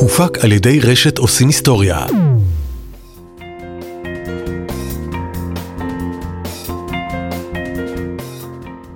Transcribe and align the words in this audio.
הופק 0.00 0.44
על 0.44 0.52
ידי 0.52 0.80
רשת 0.80 1.18
עושים 1.18 1.46
היסטוריה. 1.46 2.06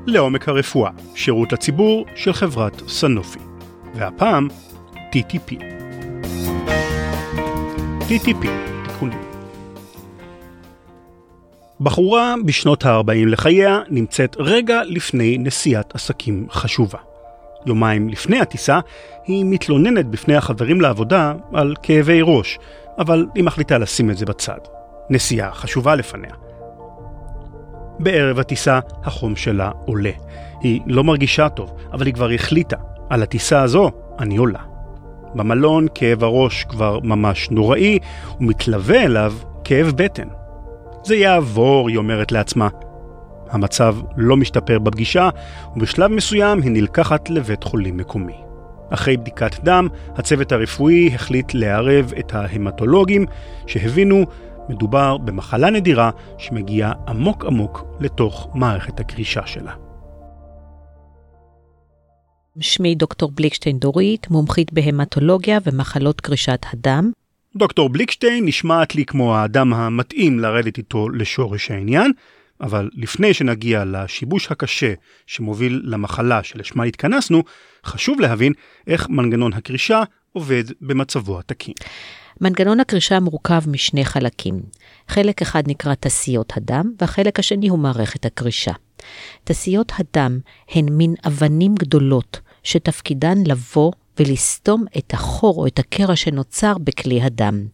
לעומק 0.06 0.48
הרפואה, 0.48 0.90
שירות 1.14 1.52
לציבור 1.52 2.06
של 2.14 2.32
חברת 2.32 2.82
סנופי. 2.88 3.38
והפעם, 3.94 4.48
TTP. 4.94 5.54
TTP, 8.00 8.46
תיקונים. 8.84 9.22
בחורה 11.80 12.34
בשנות 12.44 12.84
ה-40 12.84 13.26
לחייה 13.26 13.80
נמצאת 13.90 14.36
רגע 14.38 14.80
לפני 14.86 15.38
נסיעת 15.38 15.94
עסקים 15.94 16.46
חשובה. 16.50 17.11
יומיים 17.66 18.08
לפני 18.08 18.40
הטיסה, 18.40 18.80
היא 19.26 19.44
מתלוננת 19.46 20.06
בפני 20.06 20.36
החברים 20.36 20.80
לעבודה 20.80 21.32
על 21.52 21.74
כאבי 21.82 22.20
ראש, 22.22 22.58
אבל 22.98 23.26
היא 23.34 23.44
מחליטה 23.44 23.78
לשים 23.78 24.10
את 24.10 24.16
זה 24.16 24.26
בצד. 24.26 24.58
נסיעה 25.10 25.52
חשובה 25.52 25.94
לפניה. 25.94 26.34
בערב 27.98 28.38
הטיסה 28.38 28.80
החום 29.04 29.36
שלה 29.36 29.70
עולה. 29.84 30.10
היא 30.60 30.80
לא 30.86 31.04
מרגישה 31.04 31.48
טוב, 31.48 31.74
אבל 31.92 32.06
היא 32.06 32.14
כבר 32.14 32.30
החליטה, 32.30 32.76
על 33.10 33.22
הטיסה 33.22 33.62
הזו 33.62 33.90
אני 34.18 34.36
עולה. 34.36 34.58
במלון 35.34 35.86
כאב 35.94 36.24
הראש 36.24 36.64
כבר 36.64 36.98
ממש 37.02 37.50
נוראי, 37.50 37.98
ומתלווה 38.40 39.04
אליו 39.04 39.32
כאב 39.64 39.92
בטן. 39.96 40.28
זה 41.04 41.16
יעבור, 41.16 41.88
היא 41.88 41.96
אומרת 41.96 42.32
לעצמה. 42.32 42.68
המצב 43.52 43.96
לא 44.16 44.36
משתפר 44.36 44.78
בפגישה, 44.78 45.28
ובשלב 45.76 46.10
מסוים 46.10 46.62
היא 46.62 46.70
נלקחת 46.70 47.30
לבית 47.30 47.64
חולים 47.64 47.96
מקומי. 47.96 48.36
אחרי 48.90 49.16
בדיקת 49.16 49.64
דם, 49.64 49.88
הצוות 50.16 50.52
הרפואי 50.52 51.10
החליט 51.14 51.54
לערב 51.54 52.12
את 52.18 52.34
ההמטולוגים, 52.34 53.26
שהבינו 53.66 54.24
מדובר 54.68 55.18
במחלה 55.18 55.70
נדירה 55.70 56.10
שמגיעה 56.38 56.92
עמוק 57.08 57.44
עמוק 57.44 57.84
לתוך 58.00 58.48
מערכת 58.54 59.00
הקרישה 59.00 59.46
שלה. 59.46 59.72
שמי 62.60 62.94
דוקטור 62.94 63.30
בליקשטיין 63.34 63.78
דורית, 63.78 64.30
מומחית 64.30 64.72
בהמטולוגיה 64.72 65.58
ומחלות 65.64 66.20
קרישת 66.20 66.66
הדם. 66.72 67.10
דוקטור 67.56 67.88
בליקשטיין 67.88 68.44
נשמעת 68.44 68.94
לי 68.94 69.04
כמו 69.04 69.36
האדם 69.36 69.74
המתאים 69.74 70.38
לרדת 70.38 70.78
איתו 70.78 71.08
לשורש 71.08 71.70
העניין, 71.70 72.12
אבל 72.60 72.90
לפני 72.94 73.34
שנגיע 73.34 73.84
לשיבוש 73.84 74.50
הקשה 74.50 74.92
שמוביל 75.26 75.82
למחלה 75.84 76.42
שלשמה 76.42 76.84
התכנסנו, 76.84 77.42
חשוב 77.86 78.20
להבין 78.20 78.52
איך 78.86 79.08
מנגנון 79.08 79.52
הקרישה 79.52 80.02
עובד 80.32 80.64
במצבו 80.80 81.38
התקין. 81.38 81.74
מנגנון 82.40 82.80
הקרישה 82.80 83.20
מורכב 83.20 83.62
משני 83.66 84.04
חלקים. 84.04 84.62
חלק 85.08 85.42
אחד 85.42 85.62
נקרא 85.66 85.94
תסיות 86.00 86.52
הדם, 86.56 86.92
והחלק 87.00 87.38
השני 87.38 87.68
הוא 87.68 87.78
מערכת 87.78 88.24
הקרישה. 88.24 88.72
תסיות 89.44 89.92
הדם 89.98 90.38
הן 90.68 90.88
מין 90.90 91.14
אבנים 91.26 91.74
גדולות 91.74 92.40
שתפקידן 92.62 93.38
לבוא 93.46 93.92
ולסתום 94.22 94.84
את 94.98 95.14
החור 95.14 95.56
או 95.56 95.66
את 95.66 95.78
הקרע 95.78 96.16
שנוצר 96.16 96.78
בכלי 96.78 97.22
הדם. 97.22 97.66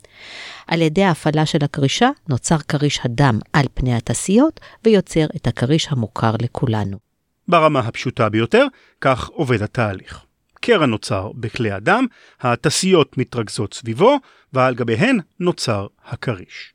על 0.66 0.82
ידי 0.82 1.04
ההפעלה 1.04 1.46
של 1.46 1.58
הקרישה 1.62 2.10
נוצר 2.28 2.58
כריש 2.58 3.00
הדם 3.04 3.38
על 3.52 3.66
פני 3.74 3.94
התסיות 3.94 4.60
ויוצר 4.84 5.26
את 5.36 5.46
הכריש 5.46 5.88
המוכר 5.90 6.34
לכולנו. 6.42 6.98
ברמה 7.48 7.80
הפשוטה 7.80 8.28
ביותר, 8.28 8.66
כך 9.00 9.28
עובד 9.28 9.62
התהליך. 9.62 10.24
קרע 10.60 10.86
נוצר 10.86 11.30
בכלי 11.34 11.70
הדם, 11.70 12.06
התסיות 12.40 13.18
מתרכזות 13.18 13.74
סביבו, 13.74 14.18
ועל 14.52 14.74
גביהן 14.74 15.18
נוצר 15.40 15.86
הכריש. 16.04 16.72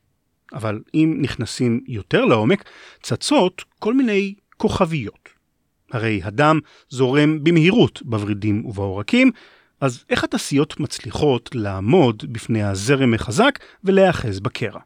אבל 0.53 0.81
אם 0.93 1.17
נכנסים 1.21 1.79
יותר 1.87 2.25
לעומק, 2.25 2.63
צצות 3.01 3.61
כל 3.79 3.93
מיני 3.93 4.33
כוכביות. 4.57 5.29
הרי 5.91 6.21
הדם 6.23 6.59
זורם 6.89 7.43
במהירות 7.43 8.01
בוורידים 8.05 8.65
ובעורקים, 8.65 9.31
אז 9.83 10.03
איך 10.09 10.23
התסיות 10.23 10.79
מצליחות 10.79 11.49
לעמוד 11.53 12.23
בפני 12.31 12.63
הזרם 12.63 13.13
החזק 13.13 13.59
ולהיאחז 13.83 14.39
בקרע? 14.39 14.79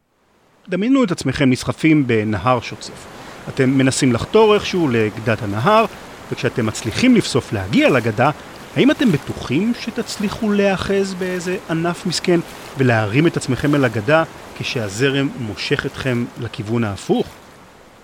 דמיינו 0.68 1.04
את 1.04 1.10
עצמכם 1.10 1.50
נסחפים 1.50 2.06
בנהר 2.06 2.60
שוצף. 2.60 3.06
אתם 3.48 3.70
מנסים 3.70 4.12
לחתור 4.12 4.54
איכשהו 4.54 4.88
לגדת 4.88 5.42
הנהר, 5.42 5.84
וכשאתם 6.32 6.66
מצליחים 6.66 7.16
לבסוף 7.16 7.52
להגיע 7.52 7.90
לגדה, 7.90 8.30
האם 8.76 8.90
אתם 8.90 9.12
בטוחים 9.12 9.72
שתצליחו 9.80 10.52
להיאחז 10.52 11.14
באיזה 11.14 11.58
ענף 11.70 12.06
מסכן 12.06 12.40
ולהרים 12.78 13.26
את 13.26 13.36
עצמכם 13.36 13.74
אל 13.74 13.84
הגדה 13.84 14.24
כשהזרם 14.58 15.28
מושך 15.40 15.86
אתכם 15.86 16.24
לכיוון 16.40 16.84
ההפוך? 16.84 17.26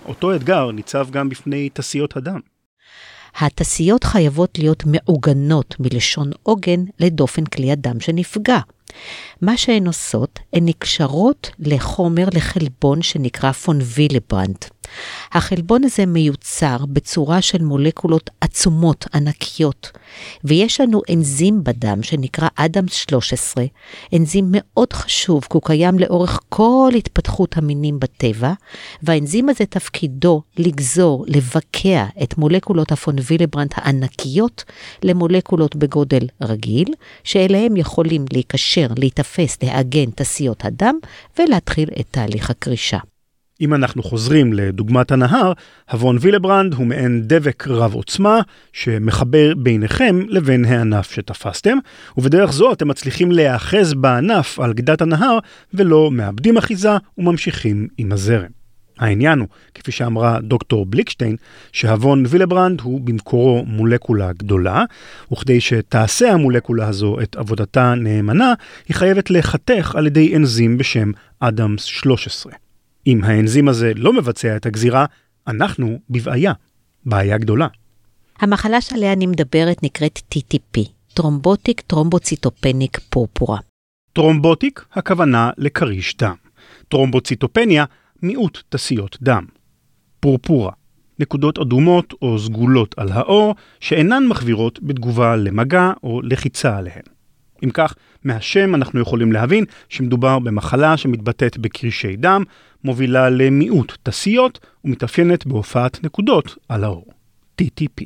אותו 0.05 0.35
אתגר 0.35 0.71
ניצב 0.71 1.07
גם 1.09 1.29
בפני 1.29 1.69
תסיות 1.73 2.17
הדם. 2.17 2.39
התסיות 3.39 4.03
חייבות 4.03 4.59
להיות 4.59 4.83
מעוגנות 4.85 5.75
מלשון 5.79 6.31
עוגן 6.43 6.83
לדופן 6.99 7.45
כלי 7.45 7.71
הדם 7.71 7.99
שנפגע. 7.99 8.59
מה 9.41 9.57
שהן 9.57 9.87
עושות, 9.87 10.39
הן 10.53 10.65
נקשרות 10.65 11.49
לחומר, 11.59 12.27
לחלבון 12.33 13.01
שנקרא 13.01 13.51
פון. 13.51 13.79
החלבון 15.31 15.83
הזה 15.83 16.05
מיוצר 16.05 16.77
בצורה 16.89 17.41
של 17.41 17.63
מולקולות 17.63 18.29
עצומות, 18.41 19.05
ענקיות, 19.13 19.91
ויש 20.43 20.81
לנו 20.81 21.01
אנזים 21.13 21.63
בדם 21.63 22.03
שנקרא 22.03 22.47
אדמס 22.55 22.93
13, 22.93 23.65
אנזים 24.15 24.45
מאוד 24.51 24.93
חשוב, 24.93 25.43
כי 25.43 25.49
הוא 25.51 25.61
קיים 25.65 25.99
לאורך 25.99 26.39
כל 26.49 26.91
התפתחות 26.97 27.57
המינים 27.57 27.99
בטבע, 27.99 28.53
והאנזים 29.03 29.49
הזה 29.49 29.65
תפקידו 29.65 30.41
לגזור, 30.57 31.25
לבקע 31.27 32.05
את 32.23 32.37
מולקולות 32.37 32.91
הוון 32.91 33.21
וילברנד 33.21 33.73
הענקיות 33.75 34.63
למולקולות 35.03 35.75
בגודל 35.75 36.27
רגיל, 36.41 36.93
שאליהם 37.23 37.77
יכולים 37.77 38.25
להיקשר, 38.33 38.87
להיתפס, 38.97 39.57
לעגון 39.63 40.11
טסיות 40.15 40.65
הדם 40.65 40.95
ולהתחיל 41.39 41.89
את 41.99 42.05
תהליך 42.11 42.49
הקרישה. 42.49 42.99
אם 43.61 43.73
אנחנו 43.73 44.03
חוזרים 44.03 44.53
לדוגמת 44.53 45.11
הנהר, 45.11 45.53
הוון 45.91 46.17
וילברנד 46.21 46.73
הוא 46.73 46.87
מעין 46.87 47.21
דבק 47.25 47.67
רב 47.67 47.93
עוצמה 47.93 48.39
שמחבר 48.73 49.53
ביניכם 49.57 50.19
לבין 50.27 50.65
הענף 50.65 51.11
שתפסתם, 51.11 51.77
ובדרך 52.17 52.51
זו 52.51 52.73
אתם 52.73 52.87
מצליחים 52.87 53.31
להיאחז 53.31 53.93
בענף 53.93 54.59
על 54.59 54.73
גדת 54.73 55.01
הנהר 55.01 55.39
ולא 55.73 56.11
מאבדים 56.11 56.57
אחיזה 56.57 56.91
וממשיכים 57.17 57.87
עם 57.97 58.11
הזרם. 58.11 58.55
העניין 58.99 59.39
הוא, 59.39 59.47
כפי 59.73 59.91
שאמרה 59.91 60.39
דוקטור 60.41 60.85
בליקשטיין, 60.85 61.35
שהוון 61.71 62.23
וילברנד 62.27 62.81
הוא 62.81 63.01
במקורו 63.01 63.63
מולקולה 63.67 64.33
גדולה, 64.33 64.83
וכדי 65.31 65.61
שתעשה 65.61 66.31
המולקולה 66.31 66.87
הזו 66.87 67.17
את 67.23 67.35
עבודתה 67.35 67.93
נאמנה, 67.95 68.53
היא 68.87 68.95
חייבת 68.95 69.29
להיחתך 69.29 69.95
על 69.95 70.07
ידי 70.07 70.35
אנזים 70.35 70.77
בשם 70.77 71.11
אדמס 71.39 71.83
13. 71.83 72.64
אם 73.07 73.23
האנזים 73.23 73.67
הזה 73.67 73.91
לא 73.95 74.13
מבצע 74.13 74.55
את 74.55 74.65
הגזירה, 74.65 75.05
אנחנו 75.47 75.99
בבעיה, 76.09 76.53
בעיה 77.05 77.37
גדולה. 77.37 77.67
המחלה 78.39 78.81
שעליה 78.81 79.13
אני 79.13 79.27
מדברת 79.27 79.83
נקראת 79.83 80.19
TTP, 80.33 80.79
Thrombotic 81.13 81.81
Thrombocytopenic 81.81 82.99
Purpura. 83.09 83.59
Thrombotic, 84.13 84.85
הכוונה 84.93 85.51
לקריש 85.57 86.17
דם. 86.17 86.35
טרומבוציטופניה, 86.87 87.85
מיעוט 88.21 88.63
טסיות 88.69 89.17
דם. 89.21 89.45
פורפורה, 90.19 90.71
נקודות 91.19 91.59
אדומות 91.59 92.13
או 92.21 92.39
סגולות 92.39 92.95
על 92.97 93.11
העור, 93.11 93.55
שאינן 93.79 94.27
מחווירות 94.27 94.79
בתגובה 94.83 95.35
למגע 95.35 95.91
או 96.03 96.21
לחיצה 96.21 96.77
עליהן. 96.77 97.03
אם 97.63 97.69
כך, 97.69 97.95
מהשם 98.25 98.75
אנחנו 98.75 98.99
יכולים 98.99 99.31
להבין 99.31 99.65
שמדובר 99.89 100.39
במחלה 100.39 100.97
שמתבטאת 100.97 101.57
בקרישי 101.57 102.15
דם, 102.15 102.43
מובילה 102.83 103.29
למיעוט 103.29 103.97
טסיות 104.03 104.59
ומתאפיינת 104.85 105.45
בהופעת 105.45 106.03
נקודות 106.03 106.55
על 106.69 106.83
העור. 106.83 107.05
TTP. 107.61 108.03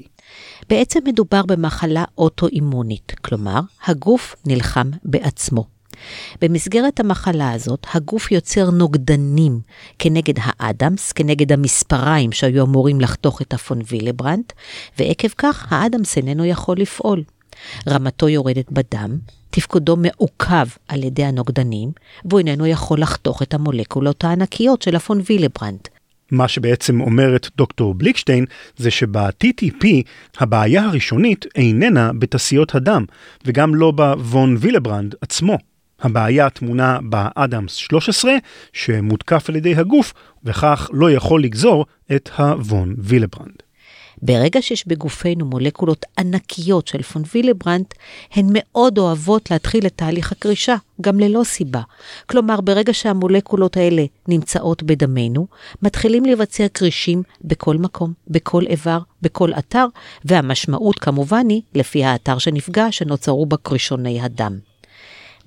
בעצם 0.70 1.00
מדובר 1.08 1.42
במחלה 1.46 2.04
אוטואימונית, 2.18 3.14
כלומר, 3.22 3.60
הגוף 3.86 4.36
נלחם 4.46 4.90
בעצמו. 5.04 5.80
במסגרת 6.42 7.00
המחלה 7.00 7.52
הזאת, 7.52 7.88
הגוף 7.94 8.32
יוצר 8.32 8.70
נוגדנים 8.70 9.60
כנגד 10.00 10.34
ה 10.38 10.47
ADAMTS, 10.47 11.12
כנגד 11.12 11.52
המספריים 11.52 12.32
שהיו 12.32 12.66
אמורים 12.66 13.02
לחתוך 13.02 13.42
את 13.42 13.54
הפון 13.54 13.82
וילברנד, 13.88 14.54
ועקב 15.00 15.28
כך 15.38 15.74
ה 15.74 15.80
ADAMTS 15.80 16.18
איננו 16.18 16.46
יכול 16.46 16.78
לפעול. 16.78 17.24
רמתו 17.90 18.30
יורדת 18.30 18.72
בדם, 18.72 19.18
תפקודו 19.50 19.96
מעוכב 19.96 20.68
על 20.88 21.04
ידי 21.04 21.24
הנוגדנים, 21.24 21.92
והוא 22.26 22.40
איננו 22.40 22.68
יכול 22.68 23.02
לחתוך 23.02 23.42
את 23.42 23.54
המולקולות 23.54 24.24
הענקיות 24.24 24.82
של 24.82 24.96
הפון 24.96 25.22
וילברנד. 25.26 25.80
מה 26.32 26.48
שבעצם 26.48 27.02
אומרת 27.02 27.48
דוקטור 27.58 27.94
בליקשטיין 27.94 28.46
זה 28.78 28.92
שב-TTP 28.92 29.86
הבעיה 30.38 30.86
הראשונית 30.86 31.46
איננה 31.56 32.12
בטסיות 32.20 32.76
הדם 32.76 33.06
וגם 33.46 33.76
לא 33.76 33.92
בוון 33.92 34.56
וילברנד 34.60 35.16
עצמו. 35.22 35.58
הבעיה 36.02 36.50
טמונה 36.50 37.00
ב 37.02 37.12
ADAMTS 37.12 37.74
13 37.74 38.32
שמותקף 38.74 39.50
על 39.50 39.56
ידי 39.56 39.76
הגוף 39.76 40.14
וכך 40.44 40.90
לא 40.94 41.12
יכול 41.12 41.44
לגזור 41.44 41.86
את 42.16 42.30
הוון 42.38 42.96
וילברנד. 42.98 43.69
ברגע 44.22 44.62
שיש 44.62 44.88
בגופנו 44.88 45.46
מולקולות 45.46 46.06
ענקיות 46.18 46.88
של 46.88 47.02
פון 47.02 47.24
וילברנד, 47.34 47.94
הן 48.32 48.46
מאוד 48.50 48.98
אוהבות 48.98 49.52
להתחיל 49.52 49.86
את 49.86 49.94
תהליך 49.96 50.32
הקרישה, 50.32 50.76
גם 51.02 51.20
ללא 51.20 51.44
סיבה. 51.44 51.82
כלומר, 52.26 52.62
ברגע 52.62 52.94
שהמולקולות 52.94 53.78
האלה 53.78 54.06
נמצאות 54.28 54.84
בדמנו, 54.84 55.48
מתחילים 55.82 56.26
לבצע 56.26 56.68
קרישים 56.68 57.24
בכל 57.42 57.78
מקום, 57.78 58.14
בכל 58.28 58.64
איבר, 58.68 59.00
בכל 59.22 59.54
אתר, 59.54 59.86
והמשמעות 60.26 61.00
כמובן 61.00 61.50
היא 61.50 61.62
לפי 61.76 62.04
האתר 62.04 62.38
שנפגע, 62.38 62.92
שנוצרו 62.92 63.46
בקרישוני 63.46 64.22
הדם. 64.22 64.60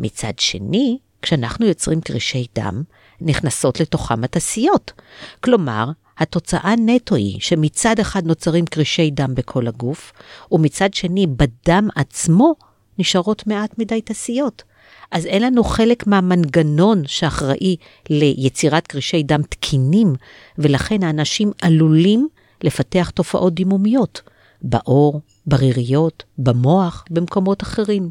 מצד 0.01 0.39
שני, 0.39 0.99
כשאנחנו 1.23 1.67
יוצרים 1.67 2.01
קרישי 2.01 2.47
דם, 2.55 2.83
נכנסות 3.21 3.81
לתוכם 3.81 4.25
התעשיות. 4.25 4.93
כלומר, 5.41 5.91
התוצאה 6.19 6.75
נטו 6.77 7.15
היא 7.15 7.41
שמצד 7.41 8.01
אחד 8.01 8.27
נוצרים 8.27 8.67
קרישי 8.67 9.11
דם 9.11 9.35
בכל 9.35 9.67
הגוף, 9.67 10.13
ומצד 10.53 10.95
שני 10.95 11.27
בדם 11.27 11.89
עצמו 11.97 12.55
נשארות 12.99 13.47
מעט 13.47 13.79
מדי 13.79 14.01
תסיות. 14.05 14.63
אז 15.11 15.27
אין 15.27 15.43
לנו 15.43 15.65
חלק 15.65 16.07
מהמנגנון 16.07 17.03
שאחראי 17.07 17.77
ליצירת 18.11 18.87
קרישי 18.87 19.23
דם 19.23 19.43
תקינים, 19.43 20.15
ולכן 20.59 21.03
האנשים 21.03 21.53
עלולים 21.63 22.29
לפתח 22.65 23.11
תופעות 23.11 23.55
דימומיות, 23.55 24.23
בעור, 24.63 25.21
בריריות, 25.47 26.25
במוח, 26.39 27.05
במקומות 27.11 27.63
אחרים. 27.63 28.11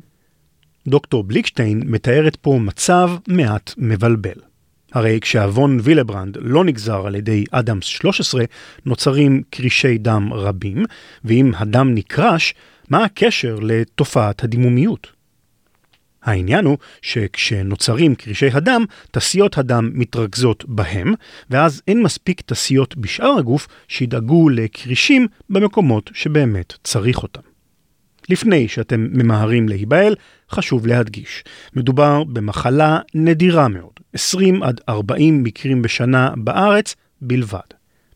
דוקטור 0.88 1.24
בליקשטיין 1.24 1.84
מתארת 1.86 2.36
פה 2.36 2.60
מצב 2.62 3.10
מעט 3.28 3.74
מבלבל. 3.78 4.51
הרי 4.94 5.20
כשאבון 5.22 5.80
וילברנד 5.84 6.38
לא 6.42 6.64
נגזר 6.64 7.08
על 7.08 7.16
ידי 7.16 7.44
אדמס 7.52 7.86
13, 7.86 8.44
נוצרים 8.86 9.42
קרישי 9.50 9.98
דם 9.98 10.34
רבים, 10.34 10.86
ואם 11.26 11.52
הדם 11.58 11.96
נקרש, 11.96 12.54
מה 12.90 13.04
הקשר 13.04 13.60
לתופעת 13.62 14.44
הדימומיות? 14.44 15.08
העניין 16.24 16.66
הוא 16.66 16.78
שכשנוצרים 17.02 18.16
קרישי 18.16 18.48
הדם, 18.54 18.86
תסיות 19.12 19.58
הדם 19.58 19.92
מתרכזות 19.94 20.66
בהם, 20.68 21.14
ואז 21.50 21.82
אין 21.88 22.04
מספיק 22.04 22.42
תסיות 22.42 22.98
בשאר 22.98 23.38
הגוף 23.40 23.68
שידאגו 23.88 24.50
לקרישים 24.50 25.28
במקומות 25.50 26.10
שבאמת 26.14 26.74
צריך 26.84 27.24
אותם. 27.24 27.51
לפני 28.32 28.68
שאתם 28.68 29.08
ממהרים 29.12 29.70
להיבהל, 29.70 30.16
חשוב 30.52 30.88
להדגיש, 30.88 31.44
מדובר 31.76 32.24
במחלה 32.24 33.00
נדירה 33.14 33.68
מאוד, 33.68 33.94
20 34.14 34.64
עד 34.64 34.82
40 34.90 35.44
מקרים 35.44 35.82
בשנה 35.82 36.30
בארץ 36.38 36.96
בלבד. 37.22 37.60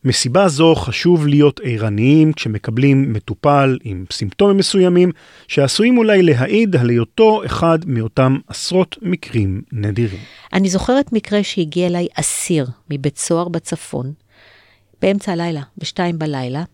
מסיבה 0.04 0.48
זו 0.48 0.74
חשוב 0.74 1.26
להיות 1.26 1.60
ערניים 1.64 2.32
כשמקבלים 2.32 3.12
מטופל 3.12 3.78
עם 3.82 4.04
סימפטומים 4.12 4.56
מסוימים, 4.56 5.12
שעשויים 5.48 5.98
אולי 5.98 6.22
להעיד 6.22 6.76
על 6.76 6.88
היותו 6.88 7.44
אחד 7.46 7.78
מאותם 7.86 8.38
עשרות 8.48 8.96
מקרים 9.02 9.62
נדירים. 9.72 10.20
אני 10.52 10.68
זוכרת 10.68 11.12
מקרה 11.12 11.42
שהגיע 11.42 11.86
אליי 11.86 12.06
אסיר 12.14 12.66
מבית 12.90 13.18
סוהר 13.18 13.48
בצפון, 13.48 14.12
באמצע 15.02 15.32
הלילה, 15.32 15.62
בשתיים 15.78 16.18
בלילה, 16.18 16.64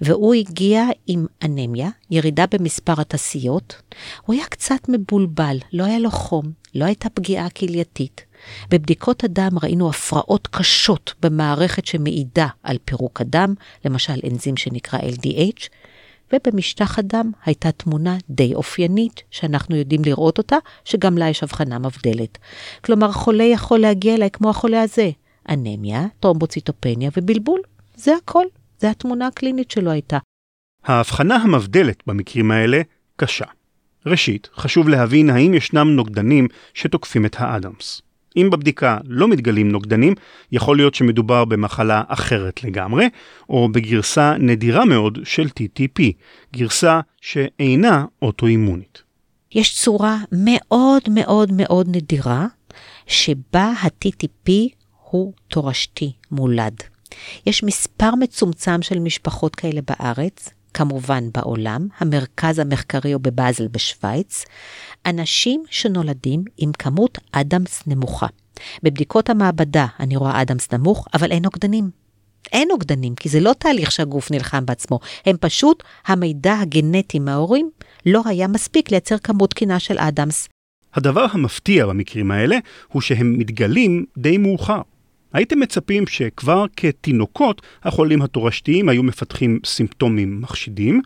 והוא 0.00 0.34
הגיע 0.34 0.84
עם 1.06 1.26
אנמיה, 1.44 1.88
ירידה 2.10 2.44
במספר 2.50 3.00
התסיות. 3.00 3.82
הוא 4.26 4.34
היה 4.34 4.44
קצת 4.46 4.88
מבולבל, 4.88 5.58
לא 5.72 5.84
היה 5.84 5.98
לו 5.98 6.10
חום, 6.10 6.52
לא 6.74 6.84
הייתה 6.84 7.08
פגיעה 7.08 7.50
כלייתית. 7.50 8.24
בבדיקות 8.70 9.24
הדם 9.24 9.50
ראינו 9.62 9.88
הפרעות 9.90 10.46
קשות 10.46 11.14
במערכת 11.22 11.86
שמעידה 11.86 12.46
על 12.62 12.76
פירוק 12.84 13.20
הדם, 13.20 13.54
למשל 13.84 14.20
אנזים 14.30 14.56
שנקרא 14.56 14.98
LDH, 14.98 15.68
ובמשטח 16.32 16.98
הדם 16.98 17.32
הייתה 17.44 17.72
תמונה 17.72 18.16
די 18.30 18.54
אופיינית, 18.54 19.22
שאנחנו 19.30 19.76
יודעים 19.76 20.04
לראות 20.04 20.38
אותה, 20.38 20.56
שגם 20.84 21.18
לה 21.18 21.28
יש 21.28 21.42
הבחנה 21.42 21.78
מבדלת. 21.78 22.38
כלומר, 22.84 23.12
חולה 23.12 23.44
יכול 23.44 23.78
להגיע 23.78 24.14
אליי 24.14 24.30
כמו 24.30 24.50
החולה 24.50 24.82
הזה, 24.82 25.10
אנמיה, 25.48 26.06
טרומבוציטופניה 26.20 27.10
ובלבול, 27.16 27.60
זה 27.96 28.12
הכל. 28.22 28.44
זה 28.78 28.90
התמונה 28.90 29.26
הקלינית 29.26 29.70
שלו 29.70 29.90
הייתה. 29.90 30.18
ההבחנה 30.84 31.36
המבדלת 31.36 32.02
במקרים 32.06 32.50
האלה 32.50 32.80
קשה. 33.16 33.44
ראשית, 34.06 34.48
חשוב 34.54 34.88
להבין 34.88 35.30
האם 35.30 35.54
ישנם 35.54 35.88
נוגדנים 35.88 36.48
שתוקפים 36.74 37.26
את 37.26 37.36
האדמס. 37.38 38.02
אם 38.36 38.50
בבדיקה 38.50 38.98
לא 39.04 39.28
מתגלים 39.28 39.70
נוגדנים, 39.70 40.14
יכול 40.52 40.76
להיות 40.76 40.94
שמדובר 40.94 41.44
במחלה 41.44 42.02
אחרת 42.08 42.64
לגמרי, 42.64 43.08
או 43.48 43.68
בגרסה 43.68 44.34
נדירה 44.38 44.84
מאוד 44.84 45.18
של 45.24 45.46
TTP, 45.46 46.02
גרסה 46.52 47.00
שאינה 47.20 48.04
אוטואימונית. 48.22 49.02
יש 49.52 49.80
צורה 49.80 50.18
מאוד 50.32 51.02
מאוד 51.10 51.52
מאוד 51.52 51.86
נדירה, 51.96 52.46
שבה 53.06 53.72
ה-TTP 53.82 54.50
הוא 55.10 55.32
תורשתי 55.48 56.12
מולד. 56.30 56.74
יש 57.46 57.64
מספר 57.64 58.14
מצומצם 58.14 58.82
של 58.82 58.98
משפחות 58.98 59.56
כאלה 59.56 59.80
בארץ, 59.88 60.48
כמובן 60.74 61.24
בעולם, 61.34 61.86
המרכז 61.98 62.58
המחקרי 62.58 63.12
הוא 63.12 63.22
בבאזל 63.22 63.68
בשוויץ, 63.68 64.44
אנשים 65.06 65.62
שנולדים 65.70 66.44
עם 66.56 66.72
כמות 66.78 67.18
אדמס 67.32 67.82
נמוכה. 67.86 68.26
בבדיקות 68.82 69.30
המעבדה 69.30 69.86
אני 70.00 70.16
רואה 70.16 70.42
אדמס 70.42 70.72
נמוך, 70.72 71.08
אבל 71.14 71.30
אין 71.30 71.42
נוגדנים. 71.42 71.90
אין 72.52 72.68
נוגדנים, 72.68 73.14
כי 73.14 73.28
זה 73.28 73.40
לא 73.40 73.52
תהליך 73.58 73.92
שהגוף 73.92 74.30
נלחם 74.30 74.66
בעצמו, 74.66 75.00
הם 75.26 75.36
פשוט, 75.40 75.82
המידע 76.06 76.54
הגנטי 76.54 77.18
מההורים 77.18 77.70
לא 78.06 78.22
היה 78.24 78.48
מספיק 78.48 78.90
לייצר 78.90 79.18
כמות 79.18 79.50
תקינה 79.50 79.78
של 79.78 79.98
אדמס. 79.98 80.48
הדבר 80.94 81.26
המפתיע 81.32 81.86
במקרים 81.86 82.30
האלה 82.30 82.58
הוא 82.92 83.02
שהם 83.02 83.38
מתגלים 83.38 84.04
די 84.18 84.38
מאוחר. 84.38 84.80
הייתם 85.32 85.60
מצפים 85.60 86.06
שכבר 86.06 86.64
כתינוקות 86.76 87.62
החולים 87.82 88.22
התורשתיים 88.22 88.88
היו 88.88 89.02
מפתחים 89.02 89.60
סימפטומים 89.64 90.40
מחשידים, 90.40 91.02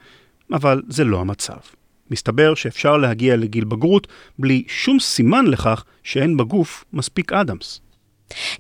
אבל 0.53 0.83
זה 0.89 1.05
לא 1.05 1.21
המצב. 1.21 1.57
מסתבר 2.11 2.55
שאפשר 2.55 2.97
להגיע 2.97 3.37
לגיל 3.37 3.65
בגרות 3.65 4.07
בלי 4.39 4.65
שום 4.69 5.01
סימן 5.01 5.47
לכך 5.47 5.85
שאין 6.03 6.37
בגוף 6.37 6.85
מספיק 6.93 7.33
אדמס. 7.33 7.81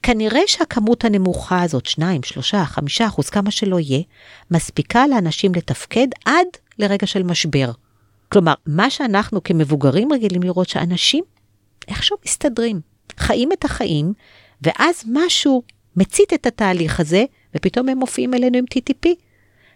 כנראה 0.02 0.40
שהכמות 0.46 1.04
הנמוכה 1.04 1.62
הזאת, 1.62 1.86
2, 1.86 2.22
3, 2.22 2.54
5 2.54 3.00
אחוז, 3.00 3.30
כמה 3.30 3.50
שלא 3.50 3.80
יהיה, 3.80 4.02
מספיקה 4.50 5.06
לאנשים 5.06 5.54
לתפקד 5.54 6.06
עד 6.24 6.46
לרגע 6.78 7.06
של 7.06 7.22
משבר. 7.22 7.70
כלומר, 8.28 8.54
מה 8.66 8.90
שאנחנו 8.90 9.42
כמבוגרים 9.42 10.12
רגילים 10.12 10.42
לראות 10.42 10.68
שאנשים 10.68 11.24
איכשהו 11.88 12.16
מסתדרים, 12.26 12.80
חיים 13.18 13.52
את 13.52 13.64
החיים, 13.64 14.12
ואז 14.62 15.04
משהו 15.12 15.62
מצית 15.96 16.32
את 16.32 16.46
התהליך 16.46 17.00
הזה, 17.00 17.24
ופתאום 17.56 17.88
הם 17.88 17.98
מופיעים 17.98 18.34
אלינו 18.34 18.58
עם 18.58 18.64
TTP. 18.74 19.08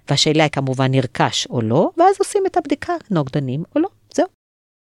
והשאלה 0.09 0.43
היא 0.43 0.51
כמובן 0.51 0.91
נרכש 0.91 1.47
או 1.51 1.61
לא, 1.61 1.91
ואז 1.97 2.17
עושים 2.19 2.43
את 2.47 2.57
הבדיקה, 2.57 2.93
נוגדנים 3.11 3.63
או 3.75 3.81
לא, 3.81 3.89
זהו. 4.15 4.27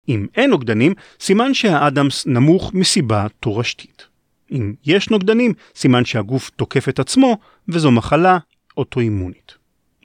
אם 0.10 0.28
אין 0.36 0.50
נוגדנים, 0.50 0.94
סימן 1.20 1.54
שהאדמס 1.54 2.26
נמוך 2.26 2.74
מסיבה 2.74 3.28
תורשתית. 3.40 4.08
אם 4.52 4.74
יש 4.86 5.10
נוגדנים, 5.10 5.54
סימן 5.76 6.06
שהגוף 6.06 6.50
תוקף 6.50 6.90
את 6.90 7.00
עצמו, 7.00 7.38
וזו 7.68 7.92
מחלה 7.92 8.38
אוטואימונית. 8.78 9.54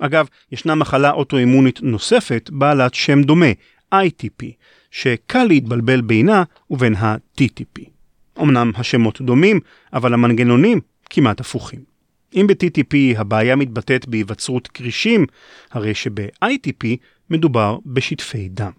אגב, 0.00 0.26
ישנה 0.52 0.74
מחלה 0.74 1.10
אוטואימונית 1.10 1.82
נוספת 1.82 2.50
בעלת 2.52 2.94
שם 2.94 3.22
דומה, 3.22 3.46
ITP, 3.94 4.44
שקל 4.90 5.44
להתבלבל 5.44 6.00
בינה 6.00 6.42
ובין 6.70 6.94
ה-TTP. 6.94 7.97
אמנם 8.40 8.72
השמות 8.74 9.20
דומים, 9.20 9.60
אבל 9.92 10.14
המנגנונים 10.14 10.80
כמעט 11.10 11.40
הפוכים. 11.40 11.80
אם 12.34 12.46
ב-TTP 12.46 13.18
הבעיה 13.20 13.56
מתבטאת 13.56 14.08
בהיווצרות 14.08 14.68
כרישים, 14.68 15.26
הרי 15.70 15.94
שב-ITP 15.94 16.86
מדובר 17.30 17.78
בשטפי 17.86 18.48
דם. 18.48 18.70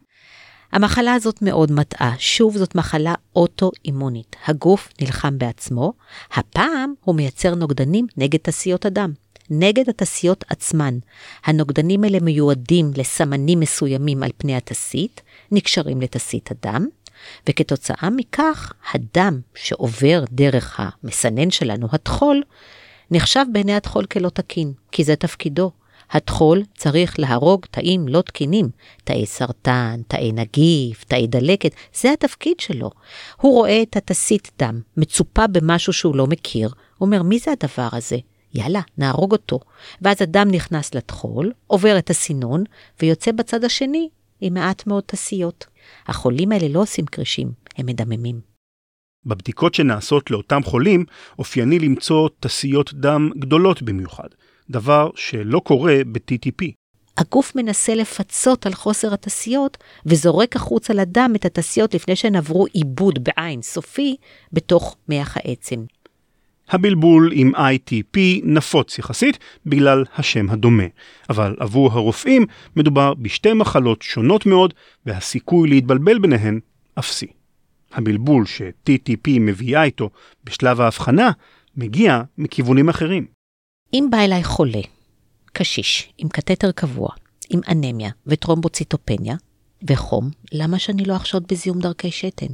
המחלה 0.71 1.13
הזאת 1.13 1.41
מאוד 1.41 1.71
מטעה. 1.71 2.13
שוב, 2.19 2.57
זאת 2.57 2.75
מחלה 2.75 3.13
אוטואימונית. 3.35 4.35
הגוף 4.47 4.89
נלחם 5.01 5.37
בעצמו, 5.37 5.93
הפעם 6.33 6.93
הוא 7.01 7.15
מייצר 7.15 7.55
נוגדנים 7.55 8.07
נגד 8.17 8.39
תסיות 8.39 8.85
הדם. 8.85 9.11
נגד 9.49 9.89
התסיות 9.89 10.43
עצמן. 10.49 10.97
הנוגדנים 11.45 12.03
האלה 12.03 12.19
מיועדים 12.21 12.91
לסמנים 12.97 13.59
מסוימים 13.59 14.23
על 14.23 14.29
פני 14.37 14.55
התסית, 14.55 15.21
נקשרים 15.51 16.01
לתסית 16.01 16.49
הדם, 16.51 16.87
וכתוצאה 17.49 18.09
מכך, 18.15 18.73
הדם 18.93 19.39
שעובר 19.55 20.23
דרך 20.31 20.79
המסנן 20.79 21.51
שלנו, 21.51 21.87
הטחול, 21.91 22.43
נחשב 23.11 23.45
בעיני 23.51 23.75
הטחול 23.75 24.05
כלא 24.05 24.29
תקין, 24.29 24.73
כי 24.91 25.03
זה 25.03 25.15
תפקידו. 25.15 25.71
הטחול 26.11 26.63
צריך 26.77 27.19
להרוג 27.19 27.65
תאים 27.71 28.07
לא 28.07 28.21
תקינים, 28.21 28.69
תאי 29.03 29.25
סרטן, 29.25 30.01
תאי 30.07 30.31
נגיף, 30.31 31.03
תאי 31.03 31.27
דלקת, 31.27 31.71
זה 31.93 32.11
התפקיד 32.11 32.59
שלו. 32.59 32.89
הוא 33.41 33.53
רואה 33.53 33.81
את 33.81 33.97
התסית 33.97 34.51
דם, 34.59 34.81
מצופה 34.97 35.47
במשהו 35.47 35.93
שהוא 35.93 36.15
לא 36.15 36.27
מכיר, 36.27 36.69
אומר, 37.01 37.23
מי 37.23 37.39
זה 37.39 37.51
הדבר 37.51 37.89
הזה? 37.91 38.17
יאללה, 38.53 38.81
נהרוג 38.97 39.31
אותו. 39.31 39.59
ואז 40.01 40.21
הדם 40.21 40.47
נכנס 40.51 40.95
לטחול, 40.95 41.51
עובר 41.67 41.97
את 41.97 42.09
הסינון, 42.09 42.63
ויוצא 43.01 43.31
בצד 43.31 43.63
השני 43.63 44.09
עם 44.41 44.53
מעט 44.53 44.87
מאוד 44.87 45.03
תסיות. 45.05 45.65
החולים 46.07 46.51
האלה 46.51 46.67
לא 46.67 46.81
עושים 46.81 47.05
קרישים, 47.05 47.51
הם 47.77 47.85
מדממים. 47.85 48.41
בבדיקות 49.25 49.73
שנעשות 49.73 50.31
לאותם 50.31 50.61
חולים, 50.63 51.05
אופייני 51.39 51.79
למצוא 51.79 52.29
תסיות 52.39 52.93
דם 52.93 53.29
גדולות 53.39 53.81
במיוחד, 53.81 54.27
דבר 54.69 55.09
שלא 55.15 55.59
קורה 55.59 55.95
ב-TTP. 56.11 56.71
הגוף 57.17 57.55
מנסה 57.55 57.95
לפצות 57.95 58.65
על 58.65 58.73
חוסר 58.73 59.13
התסיות, 59.13 59.77
וזורק 60.05 60.55
החוצה 60.55 60.93
לדם 60.93 61.31
את 61.35 61.45
התסיות 61.45 61.93
לפני 61.93 62.15
שהן 62.15 62.35
עברו 62.35 62.65
עיבוד 62.65 63.23
בעין 63.23 63.61
סופי 63.61 64.15
בתוך 64.53 64.95
מח 65.09 65.37
העצם. 65.37 65.83
הבלבול 66.69 67.31
עם 67.33 67.55
ITP 67.55 68.19
נפוץ 68.43 68.99
יחסית 68.99 69.39
בגלל 69.65 70.03
השם 70.15 70.49
הדומה, 70.49 70.83
אבל 71.29 71.55
עבור 71.59 71.91
הרופאים 71.91 72.45
מדובר 72.75 73.13
בשתי 73.13 73.53
מחלות 73.53 74.01
שונות 74.01 74.45
מאוד 74.45 74.73
והסיכוי 75.05 75.69
להתבלבל 75.69 76.19
ביניהן 76.19 76.59
אפסי. 76.99 77.27
הבלבול 77.91 78.45
ש-TTP 78.45 79.29
מביאה 79.39 79.83
איתו 79.83 80.09
בשלב 80.43 80.81
ההבחנה 80.81 81.31
מגיע 81.77 82.21
מכיוונים 82.37 82.89
אחרים. 82.89 83.25
אם 83.93 84.07
בא 84.11 84.17
אליי 84.17 84.43
חולה, 84.43 84.81
קשיש, 85.53 86.13
עם 86.17 86.29
קתטר 86.29 86.71
קבוע, 86.71 87.09
עם 87.49 87.59
אנמיה 87.67 88.09
וטרומבוציטופניה 88.27 89.35
וחום, 89.87 90.29
למה 90.51 90.79
שאני 90.79 91.05
לא 91.05 91.15
אחשוד 91.15 91.43
בזיהום 91.49 91.79
דרכי 91.79 92.11
שתן? 92.11 92.53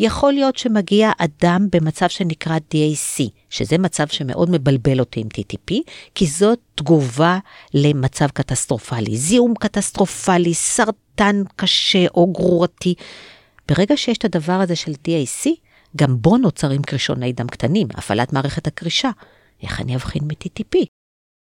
יכול 0.00 0.32
להיות 0.32 0.56
שמגיע 0.56 1.10
אדם 1.18 1.66
במצב 1.72 2.08
שנקרא 2.08 2.56
DAC, 2.56 3.22
שזה 3.50 3.78
מצב 3.78 4.08
שמאוד 4.08 4.50
מבלבל 4.50 5.00
אותי 5.00 5.20
עם 5.20 5.28
TTP, 5.34 5.74
כי 6.14 6.26
זאת 6.26 6.58
תגובה 6.74 7.38
למצב 7.74 8.26
קטסטרופלי, 8.26 9.16
זיהום 9.16 9.54
קטסטרופלי, 9.60 10.54
סרטן 10.54 11.42
קשה 11.56 12.06
או 12.14 12.32
גרורתי. 12.32 12.94
ברגע 13.68 13.96
שיש 13.96 14.18
את 14.18 14.24
הדבר 14.24 14.52
הזה 14.52 14.76
של 14.76 14.92
DAC, 14.92 15.48
גם 15.96 16.16
בו 16.20 16.36
נוצרים 16.36 16.82
קרישוני 16.82 17.32
דם 17.32 17.46
קטנים, 17.46 17.88
הפעלת 17.94 18.32
מערכת 18.32 18.66
הקרישה. 18.66 19.10
איך 19.62 19.80
אני 19.80 19.96
אבחין 19.96 20.22
מ-TTP? 20.24 20.78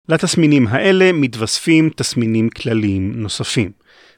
לתסמינים 0.08 0.66
האלה 0.68 1.12
מתווספים 1.12 1.90
תסמינים 1.96 2.48
כלליים 2.48 3.12
נוספים. 3.16 3.70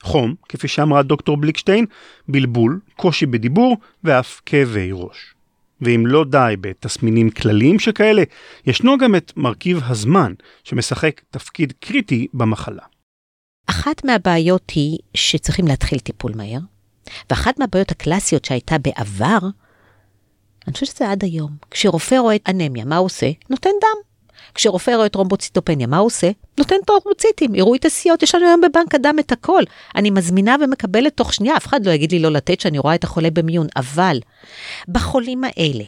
חום, 0.06 0.34
כפי 0.48 0.68
שאמרה 0.68 1.02
דוקטור 1.02 1.36
בליקשטיין, 1.36 1.86
בלבול, 2.28 2.80
קושי 2.96 3.26
בדיבור 3.26 3.76
ואף 4.04 4.40
כאבי 4.46 4.90
ראש. 4.92 5.34
ואם 5.80 6.06
לא 6.06 6.24
די 6.24 6.54
בתסמינים 6.60 7.30
כלליים 7.30 7.78
שכאלה, 7.78 8.22
ישנו 8.66 8.98
גם 8.98 9.14
את 9.14 9.32
מרכיב 9.36 9.80
הזמן, 9.86 10.32
שמשחק 10.64 11.20
תפקיד 11.30 11.72
קריטי 11.80 12.26
במחלה. 12.34 12.82
אחת 13.66 14.04
מהבעיות 14.04 14.70
היא 14.70 14.98
שצריכים 15.14 15.66
להתחיל 15.66 15.98
טיפול 15.98 16.32
מהר, 16.34 16.60
ואחת 17.30 17.58
מהבעיות 17.58 17.90
הקלאסיות 17.90 18.44
שהייתה 18.44 18.78
בעבר, 18.78 19.38
אני 20.66 20.72
חושבת 20.72 20.88
שזה 20.88 21.10
עד 21.10 21.24
היום. 21.24 21.56
כשרופא 21.70 22.14
רואה 22.14 22.36
אנמיה, 22.48 22.84
מה 22.84 22.96
הוא 22.96 23.06
עושה? 23.06 23.30
נותן 23.50 23.70
דם. 23.80 24.15
כשרופא 24.54 24.90
רואה 24.90 25.08
טרומבוציטופניה, 25.08 25.86
מה 25.86 25.98
הוא 25.98 26.06
עושה? 26.06 26.30
נותן 26.58 26.76
טרומבוציטים, 26.86 27.52
עירוי 27.52 27.78
תסיות, 27.78 28.22
יש 28.22 28.34
לנו 28.34 28.46
היום 28.46 28.60
בבנק 28.60 28.94
הדם 28.94 29.16
את 29.20 29.32
הכל. 29.32 29.62
אני 29.94 30.10
מזמינה 30.10 30.56
ומקבלת 30.60 31.16
תוך 31.16 31.34
שנייה, 31.34 31.56
אף 31.56 31.66
אחד 31.66 31.86
לא 31.86 31.90
יגיד 31.90 32.12
לי 32.12 32.18
לא 32.18 32.32
לתת 32.32 32.60
שאני 32.60 32.78
רואה 32.78 32.94
את 32.94 33.04
החולה 33.04 33.30
במיון, 33.30 33.66
אבל 33.76 34.20
בחולים 34.88 35.44
האלה, 35.44 35.84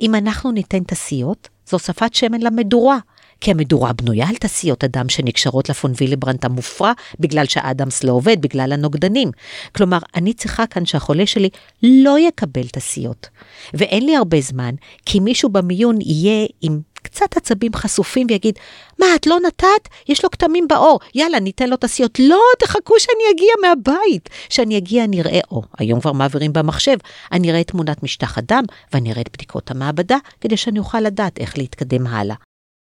אם 0.00 0.14
אנחנו 0.14 0.52
ניתן 0.52 0.84
תסיות, 0.84 1.48
זו 1.66 1.76
הוספת 1.76 2.14
שמן 2.14 2.40
למדורה. 2.40 2.98
כי 3.40 3.50
המדורה 3.50 3.92
בנויה 3.92 4.28
על 4.28 4.36
תסיות 4.36 4.84
הדם 4.84 5.08
שנקשרות 5.08 5.68
לפון 5.68 5.92
וילברנט 5.96 6.44
המופרע, 6.44 6.92
בגלל 7.20 7.46
שהאדמס 7.46 8.04
לא 8.04 8.12
עובד, 8.12 8.40
בגלל 8.40 8.72
הנוגדנים. 8.72 9.30
כלומר, 9.74 9.98
אני 10.14 10.34
צריכה 10.34 10.66
כאן 10.66 10.86
שהחולה 10.86 11.26
שלי 11.26 11.48
לא 11.82 12.18
יקבל 12.18 12.68
תסיות. 12.72 13.28
ואין 13.74 14.06
לי 14.06 14.16
הרבה 14.16 14.40
זמן, 14.40 14.74
כי 15.06 15.20
מישהו 15.20 15.48
במיון 15.48 15.98
יהיה 16.00 16.46
עם 16.60 16.80
קצת 17.02 17.36
עצבים 17.36 17.74
חשופים 17.74 18.26
ויגיד, 18.30 18.58
מה, 18.98 19.06
את 19.16 19.26
לא 19.26 19.38
נתת? 19.46 19.88
יש 20.08 20.24
לו 20.24 20.30
כתמים 20.30 20.68
בעור, 20.68 21.00
יאללה, 21.14 21.40
ניתן 21.40 21.70
לו 21.70 21.76
תסיות. 21.76 22.18
לא, 22.18 22.40
תחכו 22.58 22.94
שאני 22.98 23.24
אגיע 23.34 23.52
מהבית. 23.62 24.28
שאני 24.48 24.78
אגיע, 24.78 25.06
נראה, 25.06 25.40
או, 25.50 25.62
היום 25.78 26.00
כבר 26.00 26.12
מעבירים 26.12 26.52
במחשב, 26.52 26.96
אני 27.32 27.50
אראה 27.50 27.60
את 27.60 27.66
תמונת 27.66 28.02
משטח 28.02 28.38
הדם, 28.38 28.64
ואני 28.92 29.12
אראה 29.12 29.20
את 29.20 29.28
בדיקות 29.32 29.70
המעבדה, 29.70 30.16
כדי 30.40 30.56
שאני 30.56 30.78
אוכל 30.78 31.00
לדעת 31.00 31.38
איך 31.38 31.58
להתקדם 31.58 32.06
הלאה. 32.06 32.36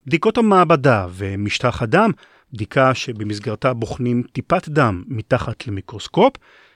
בדיקות 0.07 0.37
המעבדה 0.37 1.07
ומשטח 1.11 1.81
הדם, 1.81 2.11
בדיקה 2.53 2.95
שבמסגרתה 2.95 3.73
בוחנים 3.73 4.23
טיפת 4.33 4.69
דם 4.69 5.03
מתחת 5.07 5.67
למיקרוסקופ, 5.67 6.33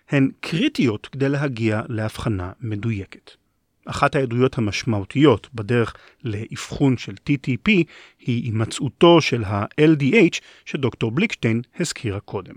הן 0.09 0.31
קריטיות 0.39 1.07
כדי 1.07 1.29
להגיע 1.29 1.81
להבחנה 1.89 2.51
מדויקת. 2.61 3.42
אחת 3.85 4.15
העדויות 4.15 4.57
המשמעותיות 4.57 5.47
בדרך 5.53 5.95
לאבחון 6.23 6.97
של 6.97 7.13
TTP 7.29 7.71
היא 8.19 8.43
הימצאותו 8.43 9.21
של 9.21 9.43
ה-LDH 9.43 10.39
שדוקטור 10.65 11.11
בליקשטיין 11.11 11.61
הזכירה 11.79 12.19
קודם. 12.19 12.53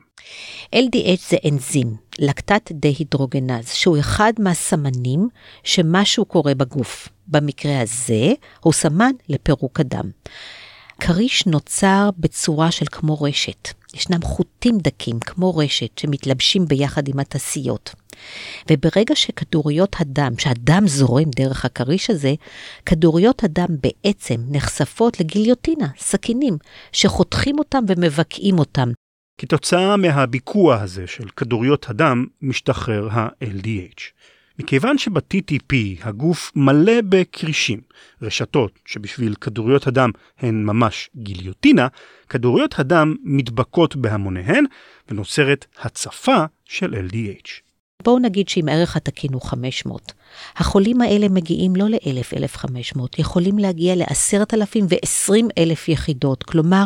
LDH 0.74 1.30
זה 1.30 1.36
אנזים, 1.50 1.86
לקטט 2.18 2.72
דהידרוגנז, 2.72 3.68
שהוא 3.68 3.98
אחד 3.98 4.32
מהסמנים 4.38 5.28
שמשהו 5.64 6.24
קורה 6.24 6.54
בגוף. 6.54 7.08
במקרה 7.28 7.80
הזה 7.80 8.32
הוא 8.60 8.72
סמן 8.72 9.12
לפירוק 9.28 9.80
הדם. 9.80 10.10
כריש 11.00 11.46
נוצר 11.46 12.10
בצורה 12.18 12.70
של 12.70 12.86
כמו 12.92 13.22
רשת. 13.22 13.68
ישנם 13.94 14.22
חוטים 14.22 14.78
דקים 14.78 15.20
כמו 15.20 15.56
רשת 15.56 15.98
שמתלבשים 15.98 16.66
ביחד 16.66 17.08
עם 17.08 17.18
התסיות. 17.18 17.94
וברגע 18.70 19.14
שכדוריות 19.14 19.96
הדם, 19.98 20.32
שהדם 20.38 20.82
זורם 20.86 21.30
דרך 21.36 21.64
הכריש 21.64 22.10
הזה, 22.10 22.34
כדוריות 22.86 23.44
הדם 23.44 23.68
בעצם 23.82 24.40
נחשפות 24.50 25.20
לגיליוטינה, 25.20 25.86
סכינים, 25.98 26.56
שחותכים 26.92 27.58
אותם 27.58 27.84
ומבקעים 27.88 28.58
אותם. 28.58 28.88
כתוצאה 29.38 29.96
מהביקוע 29.96 30.82
הזה 30.82 31.06
של 31.06 31.28
כדוריות 31.28 31.90
הדם, 31.90 32.26
משתחרר 32.42 33.08
ה-LDH. 33.10 34.00
מכיוון 34.58 34.98
שב-TTP 34.98 35.74
הגוף 36.02 36.52
מלא 36.56 37.00
בקרישים, 37.08 37.80
רשתות 38.22 38.78
שבשביל 38.84 39.34
כדוריות 39.34 39.86
הדם 39.86 40.10
הן 40.38 40.64
ממש 40.64 41.10
גיליוטינה, 41.16 41.88
כדוריות 42.28 42.78
הדם 42.78 43.14
מתבקעות 43.24 43.96
בהמוניהן 43.96 44.64
ונוצרת 45.08 45.66
הצפה 45.80 46.44
של 46.64 46.94
LDH. 46.94 47.65
בואו 48.06 48.18
נגיד 48.18 48.48
שאם 48.48 48.68
ערך 48.68 48.96
התקין 48.96 49.32
הוא 49.32 49.42
500, 49.42 50.12
החולים 50.56 51.00
האלה 51.00 51.28
מגיעים 51.28 51.76
לא 51.76 51.88
ל-1,000-1,500, 51.88 53.00
יכולים 53.18 53.58
להגיע 53.58 53.94
ל-10,000 53.96 54.82
ו-20,000 54.88 55.78
יחידות. 55.88 56.42
כלומר, 56.42 56.84